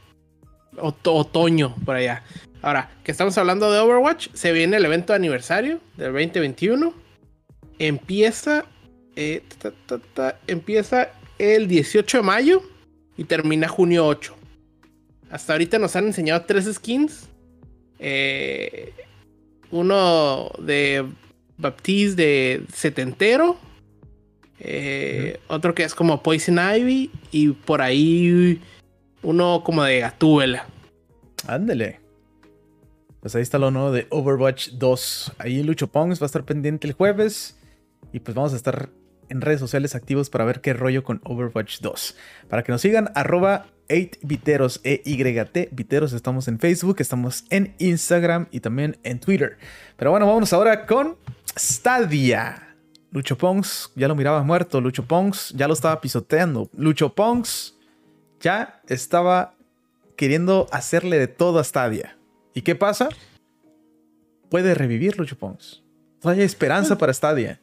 [0.77, 2.23] otoño por allá.
[2.62, 6.92] Ahora, que estamos hablando de Overwatch, se viene el evento de aniversario del 2021.
[7.79, 8.66] Empieza,
[9.16, 9.42] eh,
[10.46, 12.62] empieza el 18 de mayo
[13.16, 14.37] y termina junio 8.
[15.31, 17.29] Hasta ahorita nos han enseñado tres skins.
[17.99, 18.92] Eh,
[19.70, 21.07] uno de
[21.57, 23.57] Baptiste de setentero.
[24.59, 27.11] Eh, otro que es como Poison Ivy.
[27.31, 28.61] Y por ahí
[29.23, 30.66] uno como de Gatúbela.
[31.46, 32.00] Ándele.
[33.20, 35.33] Pues ahí está lo nuevo de Overwatch 2.
[35.38, 37.59] Ahí Lucho Pongs va a estar pendiente el jueves.
[38.12, 38.90] Y pues vamos a estar
[39.28, 42.16] en redes sociales activos para ver qué rollo con Overwatch 2.
[42.48, 48.61] Para que nos sigan, arroba 8viteros, E-Y-T, Viteros, estamos en Facebook, estamos en Instagram y
[48.61, 49.59] también en Twitter.
[49.96, 51.16] Pero bueno, vamos ahora con
[51.59, 52.76] Stadia.
[53.12, 56.70] Lucho Pongs ya lo miraba muerto, Lucho Pongs ya lo estaba pisoteando.
[56.76, 57.76] Lucho Pongs
[58.40, 59.54] ya estaba
[60.16, 62.16] queriendo hacerle de todo a Stadia.
[62.55, 63.09] ¿Y qué pasa?
[64.51, 65.83] Puede revivir Lucho Pongs.
[66.25, 67.61] hay esperanza para Stadia.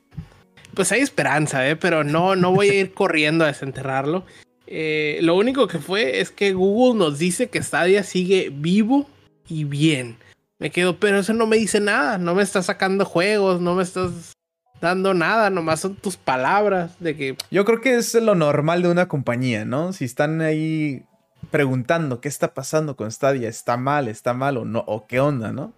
[0.73, 1.75] Pues hay esperanza, ¿eh?
[1.75, 4.25] pero no, no voy a ir corriendo a desenterrarlo.
[4.67, 9.09] Eh, lo único que fue es que Google nos dice que Stadia sigue vivo
[9.47, 10.17] y bien.
[10.59, 12.17] Me quedo, pero eso no me dice nada.
[12.17, 14.33] No me está sacando juegos, no me estás
[14.81, 17.35] dando nada, nomás son tus palabras de que...
[17.49, 19.93] Yo creo que es lo normal de una compañía, ¿no?
[19.93, 21.03] Si están ahí
[21.51, 25.51] preguntando qué está pasando con Stadia, está mal, está mal o no, o qué onda,
[25.51, 25.73] ¿no?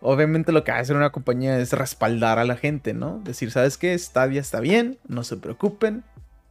[0.00, 3.20] Obviamente lo que hace una compañía es respaldar a la gente, ¿no?
[3.24, 3.98] Decir, ¿sabes qué?
[3.98, 6.04] Stadia está bien, no se preocupen,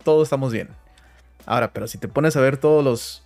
[0.03, 0.69] todos estamos bien.
[1.45, 3.23] Ahora, pero si te pones a ver todos los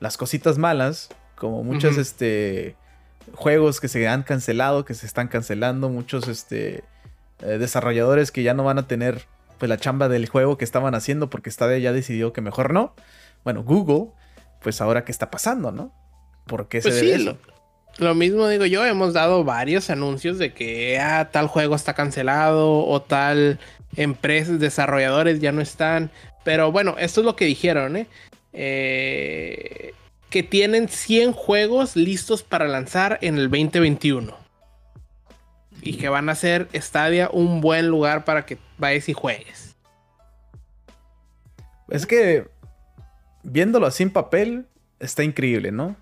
[0.00, 2.74] las cositas malas, como muchos este
[3.34, 6.82] juegos que se han cancelado, que se están cancelando, muchos este
[7.40, 9.26] eh, desarrolladores que ya no van a tener
[9.58, 12.94] pues la chamba del juego que estaban haciendo porque Stadia ya decidió que mejor no.
[13.44, 14.12] Bueno, Google,
[14.62, 15.92] pues ahora qué está pasando, ¿no?
[16.46, 17.36] ¿Por qué pues se Lo,
[17.98, 22.84] lo, mismo digo yo, hemos dado varios anuncios de que ah, tal juego está cancelado
[22.84, 23.58] o tal
[23.96, 26.10] empresas, desarrolladores ya no están.
[26.44, 28.06] Pero bueno, esto es lo que dijeron, ¿eh?
[28.52, 29.94] eh
[30.30, 34.36] que tienen 100 juegos listos para lanzar en el 2021
[35.82, 39.76] y que van a hacer Stadia un buen lugar para que vayas y juegues.
[41.88, 42.46] Es que
[43.42, 44.66] viéndolo así en papel
[44.98, 45.96] está increíble, ¿no?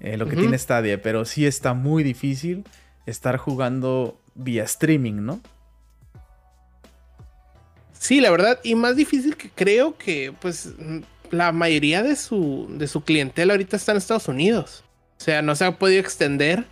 [0.00, 2.64] Eh, lo que tiene Stadia, pero sí está muy difícil
[3.04, 5.40] estar jugando vía streaming, ¿no?
[7.92, 10.72] Sí, la verdad, y más difícil que creo que pues
[11.30, 14.84] la mayoría de su, de su clientela ahorita está en Estados Unidos.
[15.18, 16.64] O sea, no se ha podido extender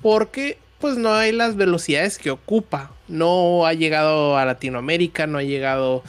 [0.00, 2.92] porque pues no hay las velocidades que ocupa.
[3.08, 6.02] No ha llegado a Latinoamérica, no ha llegado,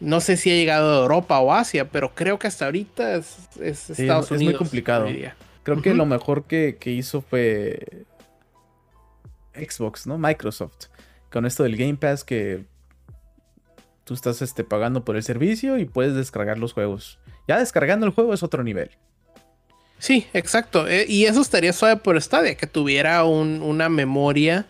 [0.00, 3.48] no sé si ha llegado a Europa o Asia, pero creo que hasta ahorita es,
[3.60, 4.30] Estados Unidos.
[4.30, 5.06] Es muy complicado.
[5.62, 8.04] Creo que lo mejor que, hizo fue
[9.54, 10.18] Xbox, ¿no?
[10.18, 10.86] Microsoft.
[11.30, 12.64] Con esto del Game Pass que
[14.04, 17.18] tú estás este, pagando por el servicio y puedes descargar los juegos.
[17.48, 18.90] Ya descargando el juego es otro nivel.
[19.98, 20.86] Sí, exacto.
[20.86, 24.66] Eh, y eso estaría suave por Stadia, que tuviera una memoria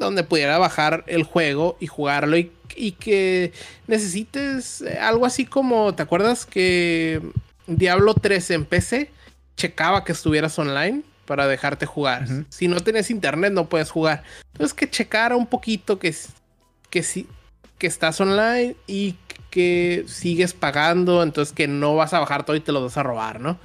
[0.00, 2.50] donde pudiera bajar el juego y jugarlo y,
[2.98, 3.52] que
[3.86, 7.20] necesites algo así como, ¿te acuerdas que
[7.66, 9.10] Diablo 3 en PC
[9.56, 12.26] checaba que estuvieras online para dejarte jugar?
[12.48, 14.24] Si no tienes internet no puedes jugar.
[14.52, 16.14] Entonces que checara un poquito que,
[16.88, 17.28] que, sí,
[17.78, 19.16] que estás online y
[19.50, 23.02] que sigues pagando, entonces que no vas a bajar todo y te lo vas a
[23.02, 23.58] robar, ¿no?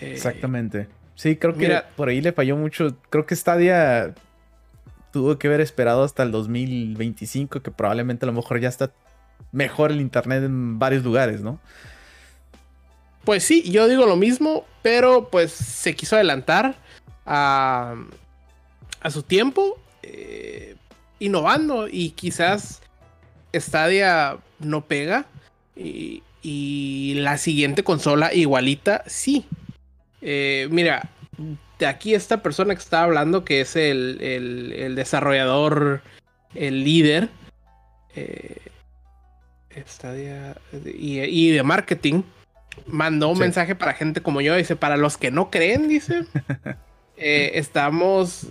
[0.00, 0.88] Eh, Exactamente.
[1.16, 2.96] Sí, creo que por ahí le falló mucho.
[3.10, 4.14] Creo que Stadia
[5.16, 8.92] tuvo que haber esperado hasta el 2025, que probablemente a lo mejor ya está
[9.50, 11.58] mejor el internet en varios lugares, ¿no?
[13.24, 16.76] Pues sí, yo digo lo mismo, pero pues se quiso adelantar
[17.24, 17.96] a,
[19.00, 20.76] a su tiempo, eh,
[21.18, 22.82] innovando y quizás
[23.54, 25.26] Stadia no pega
[25.74, 26.22] y,
[27.16, 29.46] la siguiente consola igualita sí.
[30.20, 31.10] Eh, mira,
[31.84, 36.02] aquí esta persona que está hablando, que es el, desarrollador,
[36.54, 37.28] el líder,
[38.14, 38.56] eh,
[40.84, 42.22] y, de marketing,
[42.86, 46.24] mandó un mensaje para gente como yo, dice, para los que no creen, dice,
[47.16, 48.46] eh, estamos...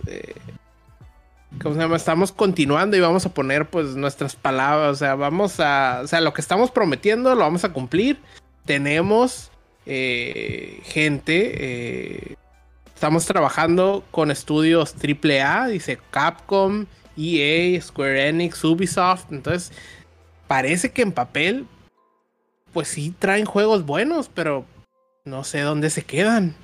[1.61, 1.95] ¿Cómo se llama?
[1.95, 6.19] Estamos continuando y vamos a poner pues nuestras palabras, o sea, vamos a, o sea,
[6.19, 8.19] lo que estamos prometiendo lo vamos a cumplir.
[8.65, 9.51] Tenemos
[9.85, 11.51] eh, gente.
[11.55, 12.34] Eh,
[12.95, 16.85] estamos trabajando con estudios AAA, dice Capcom,
[17.17, 19.31] EA, Square Enix, Ubisoft.
[19.31, 19.71] Entonces,
[20.47, 21.67] parece que en papel,
[22.73, 24.65] pues sí traen juegos buenos, pero
[25.25, 26.55] no sé dónde se quedan.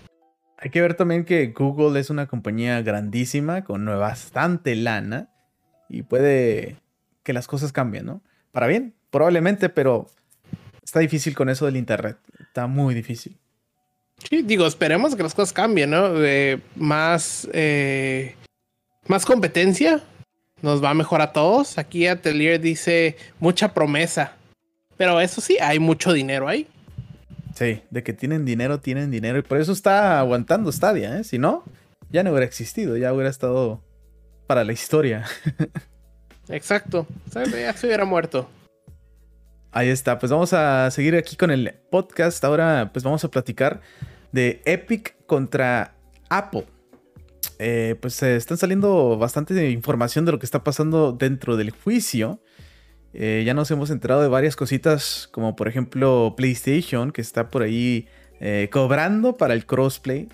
[0.58, 5.30] Hay que ver también que Google es una compañía grandísima con bastante lana
[5.90, 6.78] y puede
[7.24, 8.22] que las cosas cambien, ¿no?
[8.52, 10.08] Para bien, probablemente, pero
[10.84, 12.18] está difícil con eso del Internet.
[12.40, 13.38] Está muy difícil.
[14.30, 16.12] Sí, digo, esperemos que las cosas cambien, ¿no?
[16.76, 18.36] más, eh,
[19.08, 20.02] más competencia
[20.62, 21.78] nos va mejor a todos.
[21.78, 24.36] Aquí Atelier dice mucha promesa.
[24.98, 26.68] Pero eso sí, hay mucho dinero ahí.
[27.56, 29.40] Sí, de que tienen dinero, tienen dinero.
[29.40, 31.24] Y por eso está aguantando Stadia, ¿eh?
[31.24, 31.64] Si no,
[32.10, 33.82] ya no hubiera existido, ya hubiera estado
[34.48, 35.26] para la historia.
[36.50, 37.08] Exacto.
[37.34, 38.50] Ya se hubiera muerto.
[39.72, 42.44] Ahí está, pues vamos a seguir aquí con el podcast.
[42.44, 43.82] Ahora pues vamos a platicar
[44.32, 45.96] de Epic contra
[46.30, 46.66] Apple.
[47.60, 52.42] Eh, pues se están saliendo bastante información de lo que está pasando dentro del juicio.
[53.14, 57.62] Eh, ya nos hemos enterado de varias cositas, como por ejemplo PlayStation, que está por
[57.62, 58.08] ahí
[58.40, 60.30] eh, cobrando para el crossplay.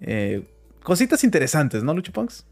[0.00, 0.48] Eh,
[0.82, 2.46] cositas interesantes, ¿no, Lucho Punks?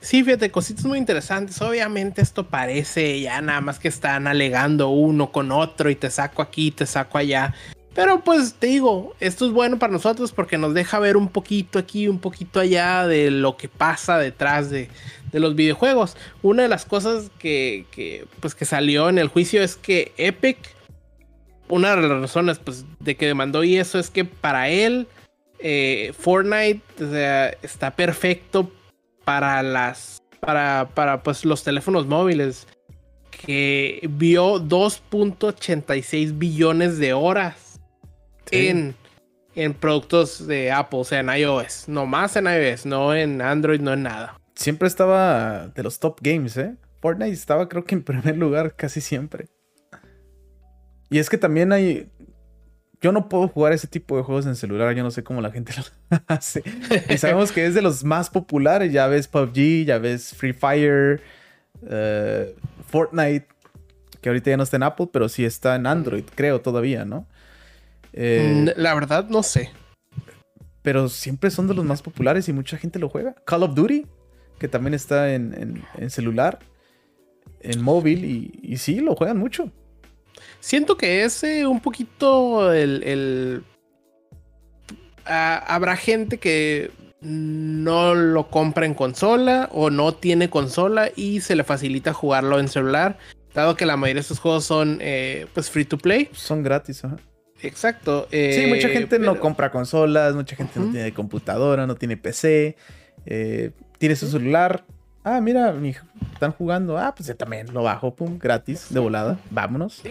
[0.00, 1.60] Sí, fíjate, cositas muy interesantes.
[1.62, 6.42] Obviamente esto parece ya nada más que están alegando uno con otro y te saco
[6.42, 7.54] aquí, te saco allá.
[7.94, 11.78] Pero pues te digo, esto es bueno para nosotros porque nos deja ver un poquito
[11.78, 14.88] aquí, un poquito allá de lo que pasa detrás de,
[15.30, 16.16] de los videojuegos.
[16.42, 20.58] Una de las cosas que, pues, que salió en el juicio es que Epic,
[21.68, 25.06] una de las razones pues, de que demandó y eso es que para él
[25.60, 26.82] eh, Fortnite
[27.62, 28.70] está perfecto
[29.24, 32.66] para las para, para pues, los teléfonos móviles
[33.30, 37.63] que vio 2.86 billones de horas
[38.50, 38.94] en,
[39.54, 43.80] en productos de Apple, o sea, en iOS, no más en iOS, no en Android,
[43.80, 46.76] no en nada siempre estaba de los top games, ¿eh?
[47.00, 49.48] Fortnite estaba creo que en primer lugar casi siempre.
[51.10, 52.10] Y es que también hay...
[53.00, 55.50] Yo no puedo jugar ese tipo de juegos en celular, yo no sé cómo la
[55.50, 56.62] gente lo hace.
[57.10, 61.20] Y sabemos que es de los más populares, ya ves PUBG, ya ves Free Fire,
[61.86, 63.46] eh, Fortnite,
[64.22, 67.28] que ahorita ya no está en Apple, pero sí está en Android, creo todavía, ¿no?
[68.16, 69.70] Eh, la verdad no sé.
[70.82, 73.34] Pero siempre son de los más populares y mucha gente lo juega.
[73.44, 74.06] Call of Duty,
[74.58, 76.60] que también está en, celular,
[77.60, 78.24] en móvil,
[78.62, 79.70] y, sí, lo juegan mucho.
[80.60, 83.64] Siento que es un poquito el...
[85.24, 91.64] habrá gente que no lo compra en consola o no tiene consola y se le
[91.64, 93.16] facilita jugarlo en celular,
[93.54, 96.28] dado que la mayoría de estos juegos son eh, pues free to play.
[96.32, 97.16] Son gratis, ajá.
[97.62, 98.28] Exacto.
[98.30, 102.76] sí, mucha eh, gente no compra consolas, mucha gente no tiene computadora, no tiene PC.
[103.26, 104.84] Eh, tiene su celular.
[105.22, 105.74] Ah, mira,
[106.32, 106.98] están jugando.
[106.98, 109.38] Ah, pues yo también lo bajo, pum, gratis, de volada.
[109.50, 110.02] Vámonos.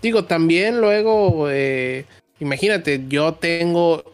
[0.00, 2.04] Digo, también luego, eh,
[2.38, 4.04] imagínate, yo tengo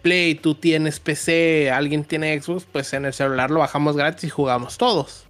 [0.00, 4.30] Play, tú tienes PC, alguien tiene Xbox, pues en el celular lo bajamos gratis y
[4.30, 5.28] jugamos todos.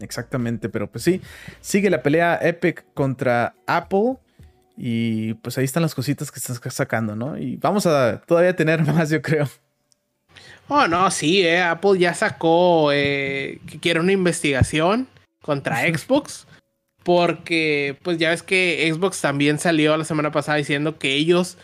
[0.00, 1.20] Exactamente, pero pues sí,
[1.60, 4.16] sigue la pelea Epic contra Apple.
[4.76, 7.38] Y pues ahí están las cositas que estás sacando, ¿no?
[7.38, 9.48] Y vamos a todavía tener más, yo creo.
[10.68, 15.08] Oh, no, sí, eh, Apple ya sacó eh, que quiere una investigación
[15.42, 16.46] contra Xbox.
[17.02, 21.58] Porque, pues ya ves que Xbox también salió la semana pasada diciendo que ellos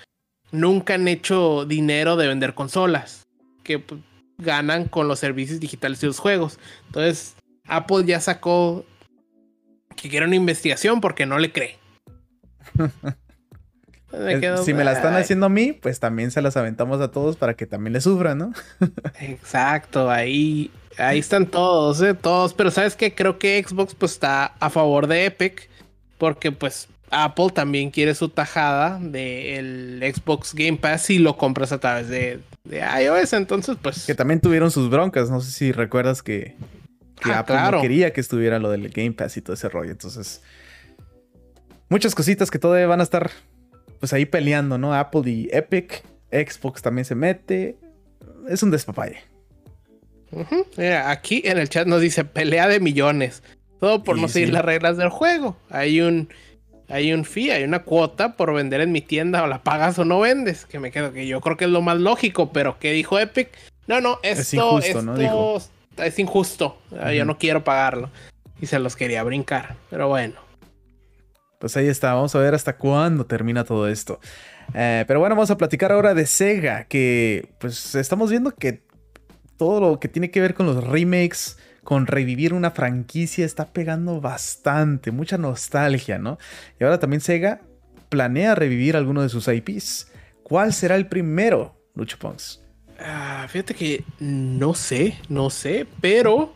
[0.53, 3.27] nunca han hecho dinero de vender consolas.
[3.65, 4.03] Que pues,
[4.37, 6.59] ganan con los servicios digitales y los juegos.
[6.87, 8.85] Entonces, Apple ya sacó
[9.97, 11.80] que quiere una investigación porque no le cree.
[14.65, 17.55] Si me la están haciendo a mí, pues también se las aventamos a todos para
[17.55, 18.53] que también le sufran, ¿no?
[19.21, 22.15] Exacto, ahí, ahí están todos, ¿eh?
[22.15, 22.55] todos.
[22.55, 25.69] Pero sabes que creo que Xbox pues está a favor de Epic
[26.19, 31.79] porque pues Apple también quiere su tajada del Xbox Game Pass si lo compras a
[31.79, 33.33] través de, iOS.
[33.33, 34.07] Entonces, pues.
[34.07, 35.31] Que también tuvieron sus broncas.
[35.31, 36.57] No sé si recuerdas que,
[37.25, 39.91] ah, Apple no quería que estuviera lo del Game Pass y todo ese rollo.
[39.91, 40.43] Entonces,
[41.91, 43.31] muchas cositas que todavía van a estar
[43.99, 44.95] pues ahí peleando, ¿no?
[44.95, 46.03] Apple y Epic.
[46.33, 47.77] Xbox también se mete.
[48.49, 49.19] Es un despapalle.
[50.77, 53.43] Mira, aquí en el chat nos dice pelea de millones.
[53.79, 55.57] Todo por no seguir las reglas del juego.
[55.71, 56.29] Hay un,
[56.89, 60.05] hay un fee, hay una cuota por vender en mi tienda o la pagas o
[60.05, 60.67] no vendes.
[60.67, 63.49] Que me quedo que yo creo que es lo más lógico, pero ¿qué dijo Epic?
[63.87, 65.59] No, no, esto es injusto, ¿no?
[65.97, 66.79] es injusto.
[67.15, 68.11] Yo no quiero pagarlo.
[68.61, 69.77] Y se los quería brincar.
[69.91, 70.50] Pero bueno
[71.61, 74.19] pues ahí está, vamos a ver hasta cuándo termina todo esto.
[74.75, 78.83] Eh, pero bueno, vamos a platicar ahora de Sega, que pues estamos viendo que
[79.59, 84.23] todo lo que tiene que ver con los remakes, con revivir una franquicia, está pegando
[84.23, 86.39] bastante, mucha nostalgia, ¿no?
[86.81, 87.61] Y ahora también Sega
[88.09, 90.11] planea revivir alguno de sus IPs.
[90.43, 91.77] ¿Cuál será el primero?
[91.95, 92.63] Lucho Punks?
[92.99, 96.55] Ah, fíjate que no sé, no sé, pero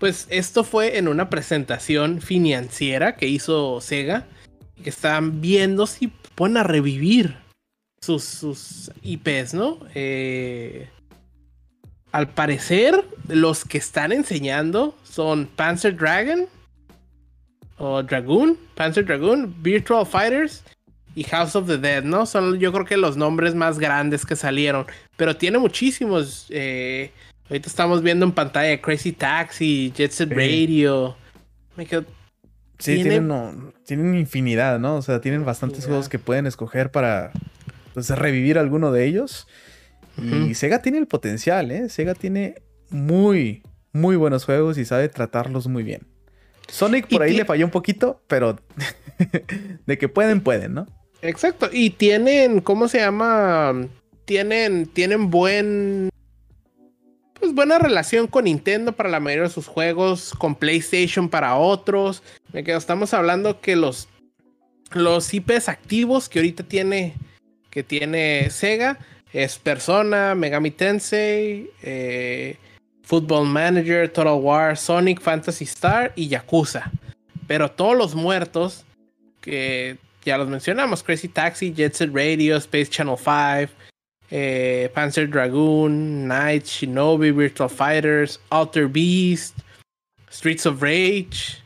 [0.00, 4.26] pues esto fue en una presentación financiera que hizo Sega,
[4.80, 7.36] que estaban viendo si pueden a revivir
[8.00, 9.78] sus, sus IPs, ¿no?
[9.94, 10.88] Eh,
[12.12, 16.46] al parecer, los que están enseñando son Panzer Dragon
[17.78, 20.64] o Dragoon, Panzer Dragoon, Virtual Fighters
[21.14, 22.26] y House of the Dead, ¿no?
[22.26, 26.46] Son yo creo que los nombres más grandes que salieron, pero tiene muchísimos.
[26.50, 27.12] Eh,
[27.48, 31.16] ahorita estamos viendo en pantalla Crazy Taxi, Jet Set Radio.
[31.76, 32.04] Me quedo,
[32.80, 34.96] sí, tienen, tienen, infinidad, ¿no?
[34.96, 37.30] O sea, tienen bastantes juegos que pueden escoger para
[37.94, 39.46] pues, revivir alguno de ellos.
[40.20, 41.88] Y Sega tiene el potencial, ¿eh?
[41.88, 42.56] Sega tiene
[42.90, 43.62] muy,
[43.92, 46.06] muy buenos juegos y sabe tratarlos muy bien.
[46.68, 48.58] Sonic por ahí le falló un poquito, pero
[49.86, 50.86] de que pueden, pueden, ¿no?
[51.22, 51.68] Exacto.
[51.72, 53.88] Y tienen, ¿cómo se llama?
[54.24, 56.10] Tienen, tienen buen.
[57.40, 62.22] Pues buena relación con Nintendo para la mayoría de sus juegos, con PlayStation para otros.
[62.52, 64.08] Estamos hablando que los,
[64.92, 67.14] los IPs activos que ahorita tiene,
[67.70, 68.98] que tiene Sega
[69.32, 72.56] es Persona, Megami Tensei, eh,
[73.02, 76.90] Football Manager, Total War, Sonic, Fantasy Star y Yakuza.
[77.46, 78.84] Pero todos los muertos,
[79.40, 83.72] que ya los mencionamos, Crazy Taxi, Jet Set Radio, Space Channel 5,
[84.30, 89.58] eh, Panzer Dragoon, Knight, Shinobi, Virtual Fighters, Alter Beast,
[90.30, 91.62] Streets of Rage.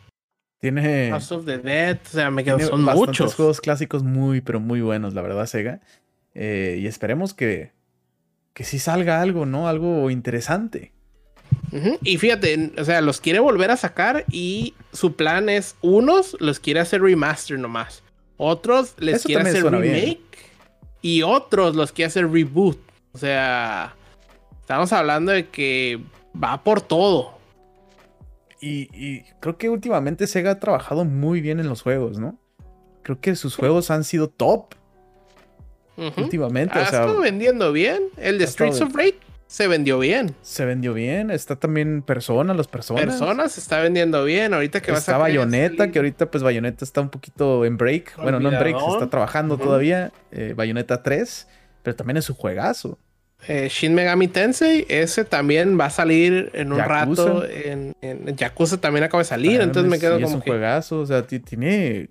[0.61, 1.11] Tiene.
[1.11, 1.99] House of the Dead.
[2.07, 3.35] O sea, me quedo, son muchos.
[3.35, 5.81] juegos clásicos muy, pero muy buenos, la verdad, Sega.
[6.35, 7.73] Eh, y esperemos que,
[8.55, 9.69] que sí salga algo, ¿no?
[9.69, 10.93] Algo interesante.
[12.03, 16.61] Y fíjate, o sea, los quiere volver a sacar y su plan es, unos los
[16.61, 18.03] quiere hacer remaster nomás,
[18.37, 20.21] otros les quiere hacer remake
[21.05, 22.79] y otros los quiere hacer reboot.
[23.13, 23.95] O sea,
[24.59, 26.03] estamos hablando de que
[26.43, 27.35] va por todo.
[28.59, 32.39] Y, y, creo que últimamente Sega ha trabajado muy bien en los juegos, ¿no?
[33.03, 34.75] Creo que sus juegos han sido top
[36.17, 36.79] últimamente.
[36.79, 38.05] Ha estado vendiendo bien.
[38.17, 40.35] El de Streets of Rage se vendió bien.
[40.43, 41.31] Se vendió bien.
[41.31, 43.05] Está también Persona, los Personas.
[43.05, 44.55] Personas se está vendiendo bien.
[44.55, 48.17] Ahorita que va a Bayonetta, que ahorita pues Bayonetta está un poquito en break.
[48.17, 50.13] Bueno, no en break, se está trabajando todavía.
[50.33, 51.49] Eh, Bayonetta 3,
[51.83, 52.99] pero también es su juegazo.
[53.47, 57.45] Eh, Shin Megami Tensei, ese también va a salir en un rato.
[57.45, 60.27] En, en, Yakuza también acaba de salir, entonces me quedo como.
[60.27, 62.09] Es un juegazo, o sea, tiene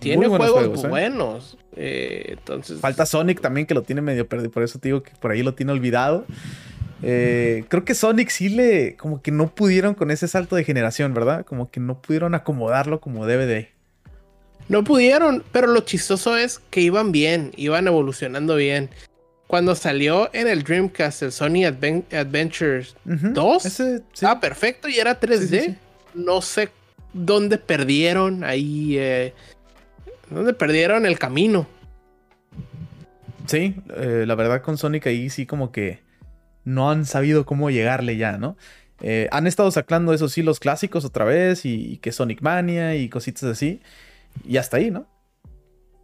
[0.00, 1.54] tiene juegos, buenos.
[1.54, 1.60] ¿eh?
[1.76, 2.80] Eh, entonces.
[2.80, 4.50] Falta Sonic también, que lo tiene medio perdido.
[4.50, 6.26] Por eso te digo que por ahí lo tiene olvidado.
[7.02, 8.96] Eh, creo que Sonic sí le.
[8.96, 11.44] Como que no pudieron con ese salto de generación, ¿verdad?
[11.44, 13.70] Como que no pudieron acomodarlo como debe de.
[14.68, 18.90] No pudieron, pero lo chistoso es que iban bien, iban evolucionando bien.
[19.46, 25.76] Cuando salió en el Dreamcast el Sony Adventures 2, estaba perfecto y era 3D.
[26.14, 26.68] no sé
[27.12, 28.96] dónde perdieron ahí
[30.30, 31.66] donde perdieron el camino.
[33.46, 36.00] Sí, eh, la verdad con Sonic ahí sí como que
[36.64, 38.56] no han sabido cómo llegarle ya, ¿no?
[39.02, 43.08] Eh, han estado sacando eso sí los clásicos otra vez y, que Sonic Mania y
[43.08, 43.80] cositas así.
[44.44, 45.06] Y hasta ahí, ¿no?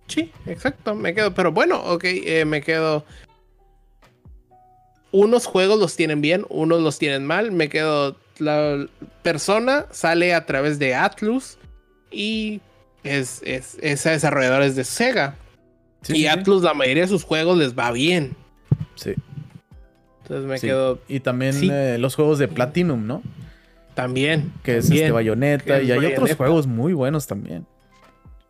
[0.09, 1.35] Sí, exacto, me quedo.
[1.35, 3.05] Pero bueno, ok, eh, me quedo.
[5.12, 7.53] Unos juegos los tienen bien, unos los tienen mal.
[7.53, 8.16] Me quedo.
[8.39, 8.87] La
[9.22, 11.57] persona sale a través de Atlus
[12.11, 12.61] y
[13.07, 15.37] es, es, es desarrolladores de Sega.
[16.09, 18.37] y Atlus, la mayoría de sus juegos les va bien.
[18.95, 19.15] Sí.
[20.23, 21.01] Entonces me quedo.
[21.09, 23.23] Y también eh, los juegos de Platinum, ¿no?
[23.95, 24.53] También.
[24.63, 25.81] Que es este Bayonetta.
[25.81, 27.67] Y hay otros juegos muy buenos también.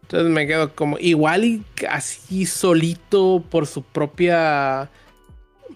[0.02, 4.88] Entonces me quedo como igual y así solito por su propia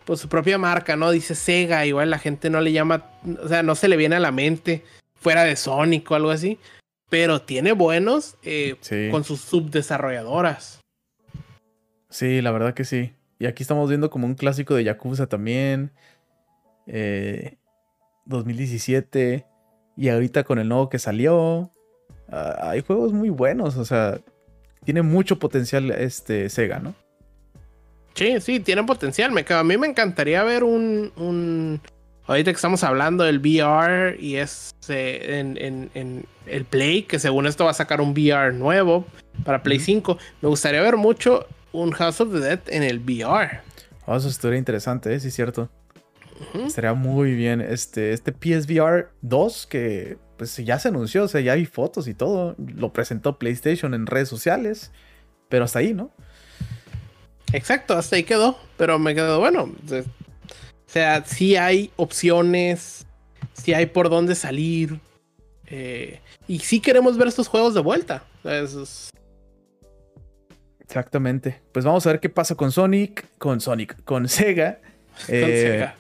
[0.05, 1.11] por su propia marca, ¿no?
[1.11, 3.07] Dice Sega, igual la gente no le llama,
[3.43, 6.59] o sea, no se le viene a la mente fuera de Sonic o algo así
[7.11, 8.77] pero tiene buenos eh,
[9.11, 10.81] con sus subdesarrolladoras.
[12.09, 13.13] Sí, la verdad que sí.
[13.39, 15.93] Y aquí estamos viendo como un clásico de Yakuza también.
[16.87, 19.35] 2017.
[19.35, 19.45] Eh,
[19.97, 21.73] y ahorita con el nuevo que salió.
[22.31, 23.77] Ah, hay juegos muy buenos.
[23.77, 24.21] O sea,
[24.85, 26.95] tiene mucho potencial este Sega, ¿no?
[28.15, 29.33] Sí, sí, tiene potencial.
[29.33, 31.81] Me, a mí me encantaría ver un
[32.31, 35.41] ahorita que estamos hablando del VR y es eh,
[35.95, 39.05] en, el Play, que según esto va a sacar un VR nuevo
[39.45, 43.61] para Play 5, me gustaría ver mucho un House of the Dead en el VR.
[44.07, 45.19] Oh, eso estaría interesante, ¿eh?
[45.19, 45.69] sí, cierto.
[46.55, 47.61] Estaría muy bien.
[47.61, 52.15] Este, este PSVR 2 que pues ya se anunció, o sea, ya hay fotos y
[52.15, 52.55] todo.
[52.59, 54.91] Lo presentó PlayStation en redes sociales,
[55.49, 56.11] pero hasta ahí, ¿no?
[57.53, 58.57] Exacto, hasta ahí quedó.
[58.79, 59.71] Pero me quedó bueno.
[60.91, 63.07] O sea, sí hay opciones,
[63.53, 64.99] sí hay por dónde salir.
[65.69, 66.19] Eh,
[66.49, 68.25] y sí queremos ver estos juegos de vuelta.
[70.81, 71.63] Exactamente.
[71.71, 74.81] Pues vamos a ver qué pasa con Sonic, con Sonic, con Sega.
[75.27, 75.95] con eh, Sega.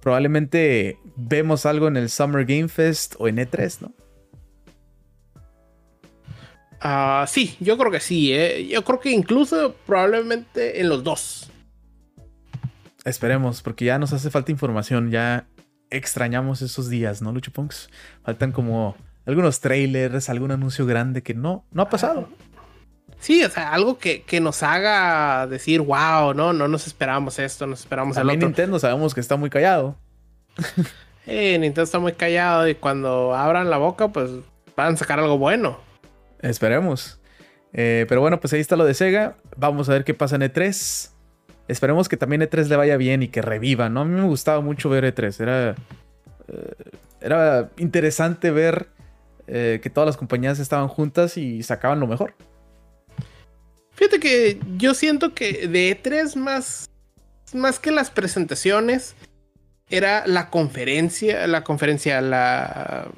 [0.00, 3.92] Probablemente vemos algo en el Summer Game Fest o en E3, ¿no?
[6.80, 8.32] Ah, sí, yo creo que sí.
[8.32, 8.66] ¿eh?
[8.66, 11.50] Yo creo que incluso probablemente en los dos.
[13.06, 15.12] Esperemos, porque ya nos hace falta información.
[15.12, 15.46] Ya
[15.90, 17.88] extrañamos esos días, ¿no, Lucho Punks?
[18.24, 22.28] Faltan como algunos trailers, algún anuncio grande que no, no ha pasado.
[23.20, 27.80] Sí, o sea, algo que, nos haga decir, wow, no, no nos esperamos esto, nos
[27.80, 29.96] esperamos También Nintendo sabemos que está muy callado.
[31.26, 34.30] eh, Nintendo está muy callado y cuando abran la boca, pues
[34.76, 35.78] van a sacar algo bueno.
[36.40, 37.20] Esperemos.
[37.72, 39.36] Eh, pero bueno, pues ahí está lo de Sega.
[39.56, 41.10] Vamos a ver qué pasa en E3.
[41.68, 44.00] Esperemos que también E3 le vaya bien y que reviva, ¿no?
[44.00, 45.40] A mí me gustaba mucho ver E3.
[45.40, 45.70] Era,
[46.48, 46.74] eh,
[47.20, 48.88] era interesante ver
[49.48, 52.34] eh, que todas las compañías estaban juntas y sacaban lo mejor.
[53.92, 56.90] Fíjate que yo siento que de E3 más,
[57.54, 59.14] más que las presentaciones,
[59.88, 63.08] era la conferencia, la conferencia, la,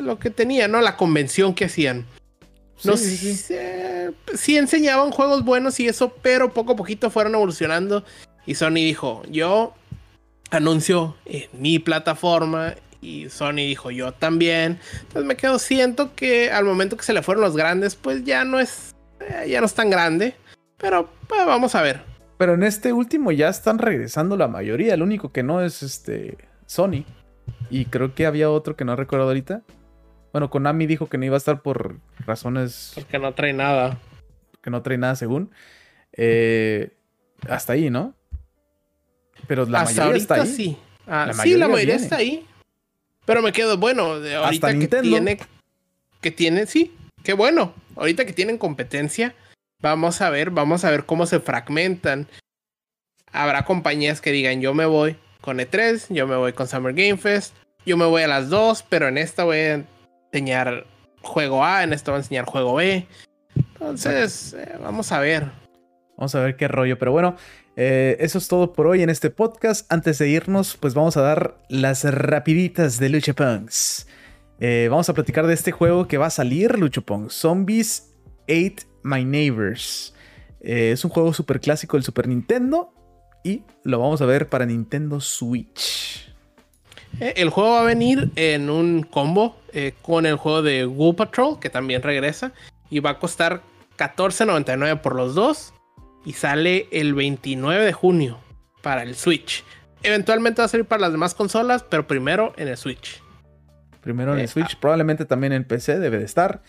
[0.00, 0.80] lo que tenía, ¿no?
[0.80, 2.06] La convención que hacían.
[2.82, 3.54] No sí, sí,
[4.48, 8.04] enseñaban juegos buenos y eso, pero poco a poquito fueron evolucionando.
[8.46, 9.74] Y Sony dijo, yo
[10.50, 12.74] anuncio en mi plataforma.
[13.00, 14.78] Y Sony dijo, yo también.
[15.00, 18.44] Entonces me quedo, siento que al momento que se le fueron los grandes, pues ya
[18.44, 20.34] no es, eh, ya no es tan grande.
[20.78, 22.02] Pero pues, vamos a ver.
[22.38, 24.94] Pero en este último ya están regresando la mayoría.
[24.94, 27.04] El único que no es este Sony.
[27.70, 29.62] Y creo que había otro que no recuerdo ahorita.
[30.34, 32.90] Bueno, Konami dijo que no iba a estar por razones.
[32.96, 34.00] Porque no trae nada.
[34.62, 35.52] Que no trae nada, según.
[36.12, 36.90] Eh,
[37.48, 38.16] hasta ahí, ¿no?
[39.46, 40.46] Pero la mayoría está ahí.
[40.48, 40.76] Sí,
[41.06, 42.44] ah, la sí la mayoría está ahí.
[43.24, 45.38] Pero me quedo, bueno, de ahorita que tiene.
[46.20, 47.72] Que tiene, sí, qué bueno.
[47.94, 49.36] Ahorita que tienen competencia,
[49.80, 52.26] vamos a ver, vamos a ver cómo se fragmentan.
[53.30, 57.18] Habrá compañías que digan, yo me voy con E3, yo me voy con Summer Game
[57.18, 57.54] Fest,
[57.86, 59.84] yo me voy a las dos, pero en esta voy a
[60.34, 60.84] enseñar
[61.22, 63.06] juego A, en esto va a enseñar juego B.
[63.54, 65.46] Entonces, eh, vamos a ver.
[66.16, 66.98] Vamos a ver qué rollo.
[66.98, 67.36] Pero bueno,
[67.76, 69.90] eh, eso es todo por hoy en este podcast.
[69.92, 74.08] Antes de irnos, pues vamos a dar las rapiditas de Lucha Punks.
[74.58, 78.12] Eh, vamos a platicar de este juego que va a salir, Lucho Zombies
[78.48, 80.14] 8 My Neighbors.
[80.60, 82.92] es un juego súper clásico del Super Nintendo
[83.44, 86.33] y lo vamos a ver para Nintendo Switch.
[87.20, 91.14] Eh, el juego va a venir en un combo eh, con el juego de Goo
[91.14, 92.52] Patrol, que también regresa.
[92.90, 93.62] Y va a costar
[93.98, 95.72] $14.99 por los dos.
[96.24, 98.38] Y sale el 29 de junio
[98.82, 99.64] para el Switch.
[100.02, 103.22] Eventualmente va a salir para las demás consolas, pero primero en el Switch.
[104.00, 104.78] Primero en el eh, Switch, ah.
[104.80, 106.62] probablemente también en PC debe de estar.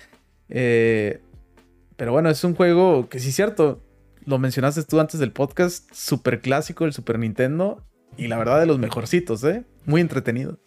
[0.48, 3.82] pero bueno, es un juego que sí es cierto.
[4.26, 7.84] Lo mencionaste tú antes del podcast, super clásico del Super Nintendo.
[8.18, 9.64] Y la verdad de los mejorcitos, ¿eh?
[9.86, 10.58] Muy entretenido.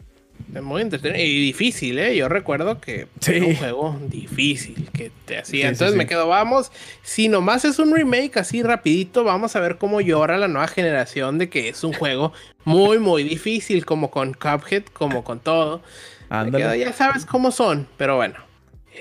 [0.63, 2.17] Muy entretenido y difícil, ¿eh?
[2.17, 5.69] Yo recuerdo que era un juego difícil que te hacía.
[5.69, 6.71] Entonces me quedo, vamos,
[7.03, 11.39] si nomás es un remake así rapidito, vamos a ver cómo llora la nueva generación
[11.39, 12.33] de que es un juego
[12.65, 15.83] muy, muy difícil, como con Cuphead, como con todo.
[16.31, 18.37] ya sabes cómo son, pero bueno.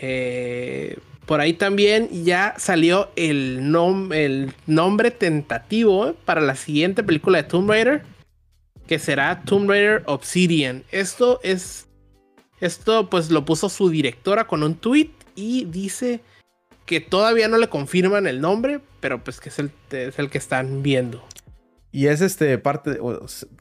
[0.01, 3.75] Eh, por ahí también ya salió el,
[4.13, 8.16] el nombre tentativo para la siguiente película de Tomb Raider
[8.87, 10.83] que será Tomb Raider Obsidian.
[10.91, 11.87] Esto es.
[12.59, 16.21] Esto pues lo puso su directora con un tweet y dice
[16.87, 20.39] que todavía no le confirman el nombre, pero pues que es el, es el que
[20.39, 21.23] están viendo.
[21.91, 22.99] Y es este parte,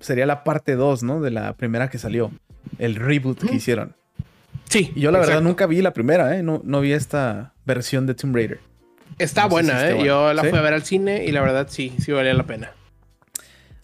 [0.01, 1.21] sería la parte 2, ¿no?
[1.21, 2.31] De la primera que salió.
[2.79, 3.95] El reboot que hicieron.
[4.69, 4.93] Sí.
[4.95, 6.43] Y yo la verdad nunca vi la primera, ¿eh?
[6.43, 8.61] No, no vi esta versión de Tomb Raider.
[9.19, 10.05] Está buena, ¿eh?
[10.05, 12.73] Yo la fui a ver al cine y la verdad sí, sí valía la pena.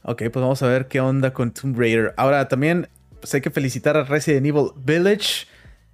[0.05, 2.15] Ok, pues vamos a ver qué onda con Tomb Raider.
[2.17, 2.89] Ahora también
[3.21, 5.47] pues hay que felicitar a Resident Evil Village.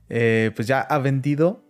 [0.09, 1.62] Eh, pues ya ha vendido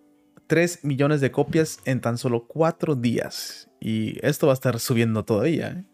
[0.47, 3.69] 3 millones de copias en tan solo 4 días.
[3.81, 5.69] Y esto va a estar subiendo todavía.
[5.69, 5.85] ¿eh?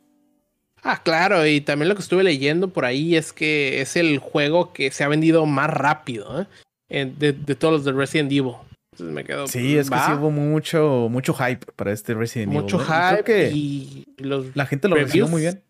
[0.82, 4.74] Ah, claro, y también lo que estuve leyendo por ahí es que es el juego
[4.74, 6.47] que se ha vendido más rápido
[6.90, 7.12] ¿eh?
[7.18, 8.53] de, todos los de Resident Evil.
[8.92, 9.49] Entonces me quedo.
[9.49, 12.62] Sí, es que sí hubo mucho, mucho hype para este Resident Evil.
[12.62, 15.62] Mucho hype y la gente lo recibió muy bien.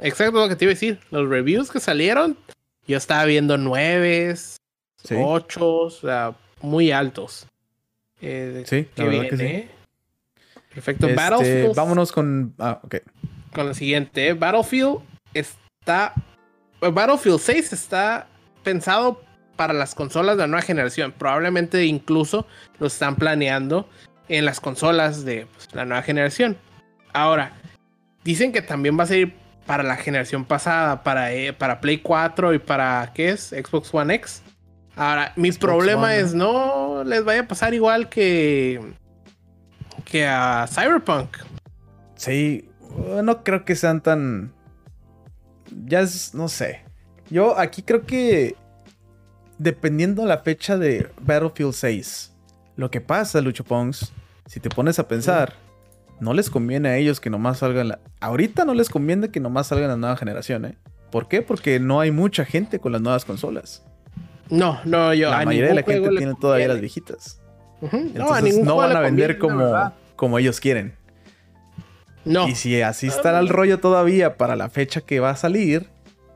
[0.00, 0.98] Exacto lo que te iba a decir.
[1.10, 2.36] Los reviews que salieron,
[2.86, 4.56] yo estaba viendo nueves,
[5.10, 7.46] ocho, o sea, muy altos.
[8.20, 9.44] Eh, sí, la verdad que sí.
[9.44, 9.68] ¿eh?
[10.74, 11.08] Perfecto.
[11.08, 12.54] Este, Vámonos con.
[12.58, 12.96] Ah, ok.
[13.52, 14.28] con lo siguiente.
[14.28, 14.34] ¿eh?
[14.34, 14.98] Battlefield
[15.34, 16.14] está.
[16.80, 18.26] Battlefield 6 está
[18.62, 19.22] pensado
[19.56, 21.12] para las consolas de la nueva generación.
[21.12, 22.46] Probablemente incluso
[22.78, 23.86] lo están planeando
[24.28, 26.56] en las consolas de pues, la nueva generación.
[27.12, 27.52] Ahora,
[28.24, 29.34] dicen que también va a ser
[29.70, 33.50] para la generación pasada, para, eh, para Play 4 y para, ¿qué es?
[33.50, 34.42] Xbox One X.
[34.96, 38.80] Ahora, mi problema es no les vaya a pasar igual que,
[40.04, 41.36] que a Cyberpunk.
[42.16, 42.68] Sí,
[43.22, 44.52] no creo que sean tan...
[45.86, 46.82] Ya es, no sé.
[47.30, 48.56] Yo aquí creo que
[49.58, 52.32] dependiendo la fecha de Battlefield 6,
[52.74, 54.12] lo que pasa, Lucho Pongs,
[54.46, 55.54] si te pones a pensar,
[56.20, 57.98] no les conviene a ellos que nomás salgan la...
[58.20, 60.76] Ahorita no les conviene que nomás salgan la nueva generación, ¿eh?
[61.10, 61.42] ¿Por qué?
[61.42, 63.84] Porque no hay mucha gente con las nuevas consolas.
[64.48, 65.30] No, no, yo.
[65.30, 67.40] La mayoría de la gente tiene todavía las viejitas.
[67.80, 70.94] Entonces no, van a vender como, como ellos quieren.
[72.24, 72.46] No.
[72.46, 75.88] Y si así está el rollo todavía para la fecha que va a salir,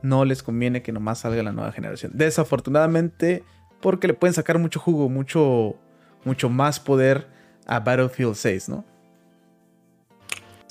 [0.03, 2.13] no les conviene que nomás salga la nueva generación.
[2.15, 3.45] Desafortunadamente,
[3.81, 5.77] porque le pueden sacar mucho jugo, mucho,
[6.25, 7.29] mucho más poder
[7.67, 8.85] a Battlefield 6, ¿no?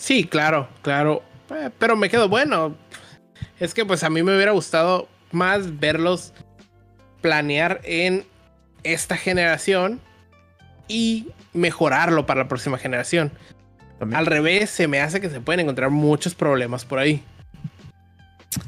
[0.04, 1.24] Sí, claro, claro.
[1.49, 2.76] Eh, pero me quedo bueno.
[3.58, 6.34] Es que pues a mí me hubiera gustado más verlos
[7.22, 8.26] planear en
[8.84, 10.01] esta generación
[10.89, 13.32] y mejorarlo para la próxima generación.
[14.12, 17.24] Al revés, se me hace que se pueden encontrar muchos problemas por ahí.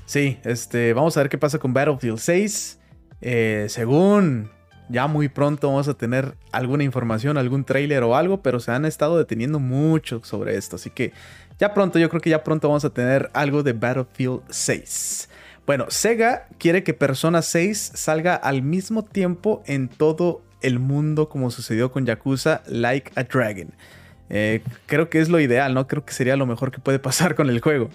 [0.05, 2.79] Sí, este, vamos a ver qué pasa con Battlefield 6.
[3.19, 4.49] Eh, según
[4.89, 8.85] ya muy pronto vamos a tener alguna información, algún trailer o algo, pero se han
[8.85, 10.75] estado deteniendo mucho sobre esto.
[10.75, 11.13] Así que
[11.59, 15.29] ya pronto, yo creo que ya pronto vamos a tener algo de Battlefield 6.
[15.65, 21.49] Bueno, Sega quiere que Persona 6 salga al mismo tiempo en todo el mundo como
[21.51, 23.73] sucedió con Yakuza Like a Dragon.
[24.29, 25.87] Eh, creo que es lo ideal, ¿no?
[25.87, 27.89] Creo que sería lo mejor que puede pasar con el juego.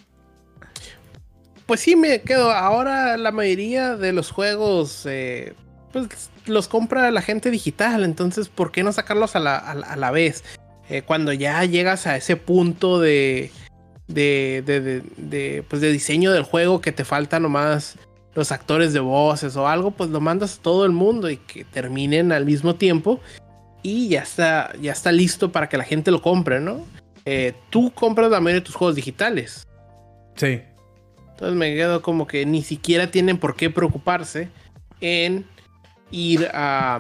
[1.67, 2.51] Pues sí, me quedo.
[2.51, 5.55] Ahora la mayoría de los juegos eh,
[5.93, 10.45] pues los compra la gente digital, entonces ¿por qué no sacarlos a la, vez?
[10.89, 13.51] Eh, cuando ya llegas a ese punto de,
[14.09, 14.63] de,
[15.17, 17.97] de, pues de diseño del juego que te falta nomás
[18.35, 21.65] los actores de voces o algo, pues lo mandas a todo el mundo y que
[21.65, 23.21] terminen al mismo tiempo
[23.83, 26.85] y ya está, ya está listo para que la gente lo compre, ¿no?
[27.25, 29.67] Eh, tú compras la mayoría de tus juegos digitales.
[30.37, 30.61] Sí.
[31.33, 34.49] Entonces me quedo como que ni siquiera tienen por qué preocuparse
[35.01, 35.47] en
[36.11, 36.99] ir a,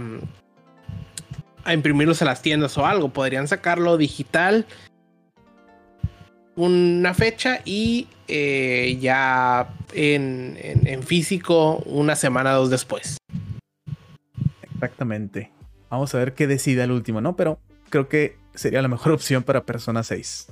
[1.64, 3.10] a imprimirlos a las tiendas o algo.
[3.10, 4.66] Podrían sacarlo digital
[6.56, 13.16] una fecha y eh, ya en, en, físico una semana o dos después.
[14.74, 15.50] Exactamente.
[15.88, 17.34] Vamos a ver qué decide el último, ¿no?
[17.34, 17.58] Pero
[17.88, 20.48] creo que sería la mejor opción para Persona 6.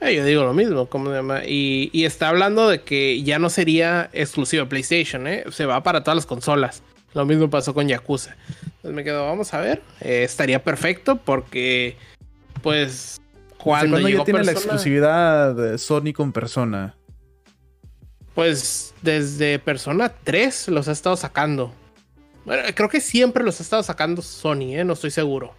[0.00, 1.44] Eh, yo digo lo mismo, ¿cómo se llama?
[1.44, 5.44] Y, y, está hablando de que ya no sería exclusivo de PlayStation, ¿eh?
[5.50, 6.82] Se va para todas las consolas.
[7.14, 8.36] Lo mismo pasó con Yakuza.
[8.64, 9.82] Entonces me quedo, vamos a ver.
[10.00, 11.96] Eh, estaría perfecto porque,
[12.62, 13.20] pues,
[13.56, 16.94] cuando ya tiene la exclusividad de Sony con Persona?
[18.34, 21.72] Pues desde Persona 3 los ha estado sacando.
[22.44, 24.84] Bueno, creo que siempre los ha estado sacando Sony, ¿eh?
[24.84, 25.54] No estoy seguro.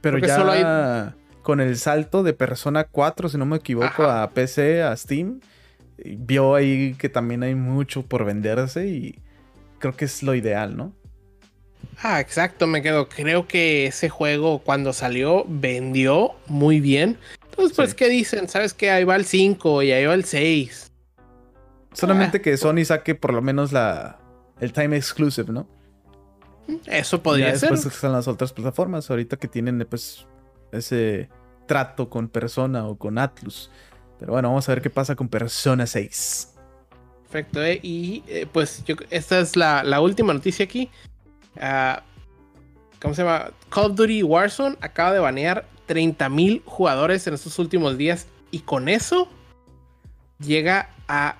[0.00, 4.96] Pero ya con el salto de Persona 4, si no me equivoco, a PC, a
[4.96, 5.40] Steam,
[5.96, 9.18] vio ahí que también hay mucho por venderse y
[9.78, 10.92] creo que es lo ideal, ¿no?
[12.02, 13.08] Ah, exacto, me quedo.
[13.08, 17.18] Creo que ese juego cuando salió vendió muy bien.
[17.50, 18.48] Entonces, pues, ¿qué dicen?
[18.48, 18.90] ¿Sabes qué?
[18.90, 20.92] Ahí va el 5 y ahí va el 6.
[21.92, 24.18] Solamente ah, que Sony saque por lo menos la
[24.60, 25.66] el time exclusive, ¿no?
[26.86, 27.70] Eso podría ya ser.
[27.70, 30.26] Después están las otras plataformas, ahorita que tienen pues
[30.72, 31.30] ese
[31.66, 33.70] trato con Persona o con Atlus.
[34.18, 36.55] Pero bueno, vamos a ver qué pasa con Persona 6.
[37.30, 37.80] Perfecto, ¿eh?
[37.82, 40.90] y eh, pues esta es la, última noticia aquí.
[41.60, 42.02] Ah,
[43.00, 43.50] ¿Cómo se llama?
[43.68, 48.88] Call of Duty Warzone acaba de banear 30.000 jugadores en estos últimos días y con
[48.88, 49.28] eso
[50.38, 51.36] llega a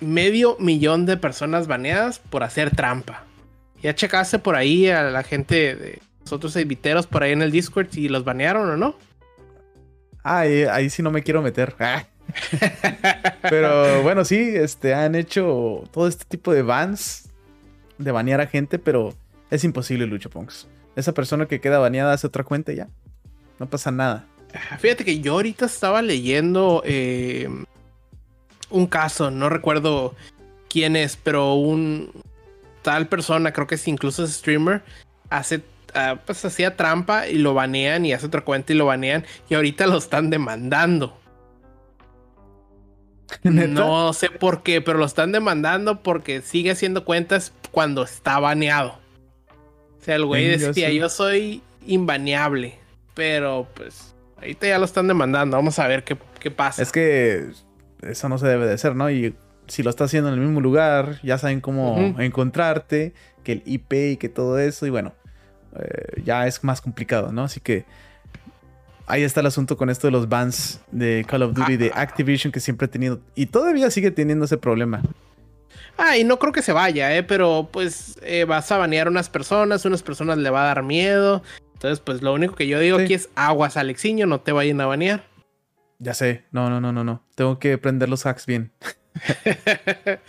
[0.00, 3.24] medio millón de personas baneadas por hacer trampa.
[3.82, 7.50] Ya checaste por ahí a la gente de los otros editeros por ahí en el
[7.50, 8.96] Discord si los banearon o no.
[10.22, 11.74] Ah, ahí, sí no me quiero meter.
[12.60, 13.36] Ah.
[13.42, 17.28] pero bueno, sí, este, han hecho todo este tipo de bans
[17.98, 19.14] de banear a gente, pero
[19.50, 20.66] es imposible, Lucho Ponks.
[20.96, 22.88] Esa persona que queda baneada hace otra cuenta y ya.
[23.58, 24.26] No pasa nada.
[24.78, 27.48] Fíjate que yo ahorita estaba leyendo eh,
[28.70, 30.14] un caso, no recuerdo
[30.68, 32.10] quién es, pero un
[32.82, 34.82] tal persona, creo que es incluso streamer,
[35.30, 35.62] hace
[35.94, 39.54] ah, pues hacía trampa y lo banean y hace otra cuenta y lo banean y
[39.54, 41.18] ahorita lo están demandando.
[43.42, 48.98] No sé por qué, pero lo están demandando porque sigue haciendo cuentas cuando está baneado.
[50.00, 52.78] O sea, el güey decía, yo soy inbaneable.
[53.14, 55.56] Pero pues, ahorita ya lo están demandando.
[55.56, 56.82] Vamos a ver qué, qué pasa.
[56.82, 57.46] Es que
[58.02, 59.10] eso no se debe de hacer, ¿no?
[59.10, 59.34] Y
[59.66, 63.92] si lo está haciendo en el mismo lugar, ya saben cómo encontrarte, que el IP
[63.92, 64.86] y que todo eso.
[64.86, 65.14] Y bueno,
[65.78, 67.44] eh, ya es más complicado, ¿no?
[67.44, 67.84] Así que
[69.06, 72.00] ahí está el asunto con esto de los bans de Call of Duty, de ah.
[72.00, 75.02] Activision, que siempre ha tenido y todavía sigue teniendo ese problema.
[75.96, 77.22] Ah, y no creo que se vaya, ¿eh?
[77.22, 80.82] Pero pues eh, vas a banear a unas personas, unas personas le va a dar
[80.82, 81.42] miedo.
[81.74, 84.86] Entonces, pues lo único que yo digo aquí es aguas, Alexiño, no te vayan a
[84.86, 85.24] banear.
[85.98, 87.22] Ya sé, no, no, no, no, no.
[87.34, 88.72] Tengo que prender los hacks bien.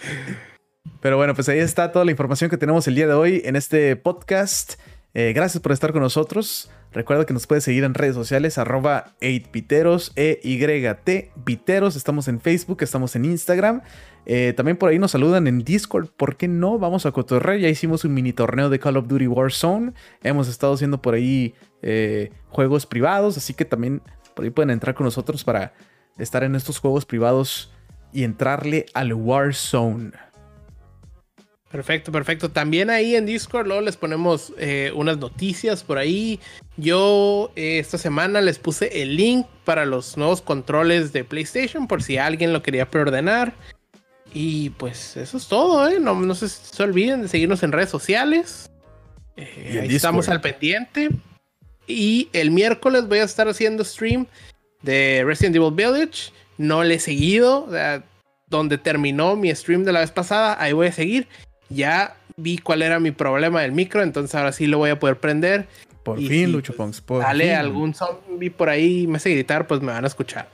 [1.01, 3.55] Pero bueno, pues ahí está toda la información que tenemos el día de hoy en
[3.55, 4.79] este podcast.
[5.17, 6.69] Eh, gracias por estar con nosotros.
[6.91, 11.95] Recuerda que nos puedes seguir en redes sociales, arroba 8piteros, E-Y-T, Piteros.
[11.95, 13.81] Estamos en Facebook, estamos en Instagram.
[14.25, 16.09] Eh, también por ahí nos saludan en Discord.
[16.09, 16.77] ¿Por qué no?
[16.79, 17.59] Vamos a cotorrear.
[17.59, 19.93] Ya hicimos un mini torneo de Call of Duty Warzone.
[20.21, 23.37] Hemos estado haciendo por ahí eh, juegos privados.
[23.37, 24.01] Así que también
[24.35, 25.73] por ahí pueden entrar con nosotros para
[26.17, 27.73] estar en estos juegos privados
[28.11, 30.11] y entrarle al Warzone.
[31.75, 32.51] Perfecto, perfecto.
[32.51, 36.39] También ahí en Discord luego les ponemos eh, unas noticias por ahí.
[36.77, 42.01] Yo eh, esta semana les puse el link para los nuevos controles de PlayStation por
[42.01, 43.53] si alguien lo quería preordenar.
[44.33, 45.99] Y pues eso es todo, ¿eh?
[45.99, 48.71] No, no se, se olviden de seguirnos en redes sociales.
[49.35, 51.09] Eh, ahí estamos al pendiente.
[51.87, 54.27] Y el miércoles voy a estar haciendo stream
[54.81, 56.31] de Resident Evil Village.
[56.57, 57.67] No le he seguido.
[58.47, 61.27] donde terminó mi stream de la vez pasada, ahí voy a seguir
[61.69, 65.19] ya vi cuál era mi problema del micro, entonces ahora sí lo voy a poder
[65.19, 65.67] prender.
[66.03, 69.81] Por fin, Lucho Ponks, por Dale algún zombie por ahí y me hace gritar, pues
[69.81, 70.47] me van a escuchar.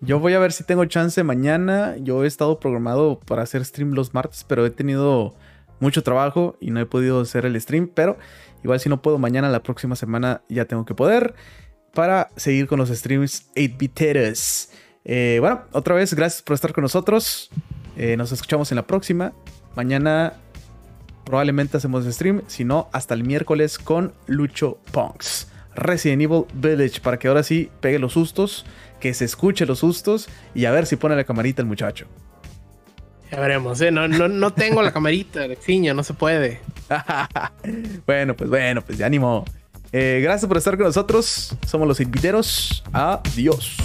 [0.00, 1.96] Yo voy a ver si tengo chance mañana.
[2.00, 5.34] Yo he estado programado para hacer stream los martes, pero he tenido
[5.80, 7.90] mucho trabajo y no he podido hacer el stream.
[7.92, 8.16] Pero
[8.62, 11.34] igual si no puedo mañana, la próxima semana ya tengo que poder
[11.94, 14.70] para seguir con los streams 8-biteros.
[15.04, 17.50] Eh, bueno, otra vez, gracias por estar con nosotros.
[17.96, 19.32] Eh, nos escuchamos en la próxima.
[19.74, 20.34] Mañana
[21.28, 25.48] probablemente hacemos stream, si no, hasta el miércoles con Lucho Punks.
[25.74, 28.64] Resident Evil Village, para que ahora sí pegue los sustos,
[28.98, 32.06] que se escuche los sustos y a ver si pone la camarita el muchacho.
[33.30, 33.90] Ya veremos, ¿eh?
[33.90, 36.60] no, no, tengo la camarita, Alexiño, no se puede.
[38.06, 39.44] bueno, pues bueno, pues ya ánimo.
[39.92, 41.54] Eh, gracias por estar con nosotros.
[41.66, 42.82] Somos los inviteros.
[42.90, 43.76] Adiós.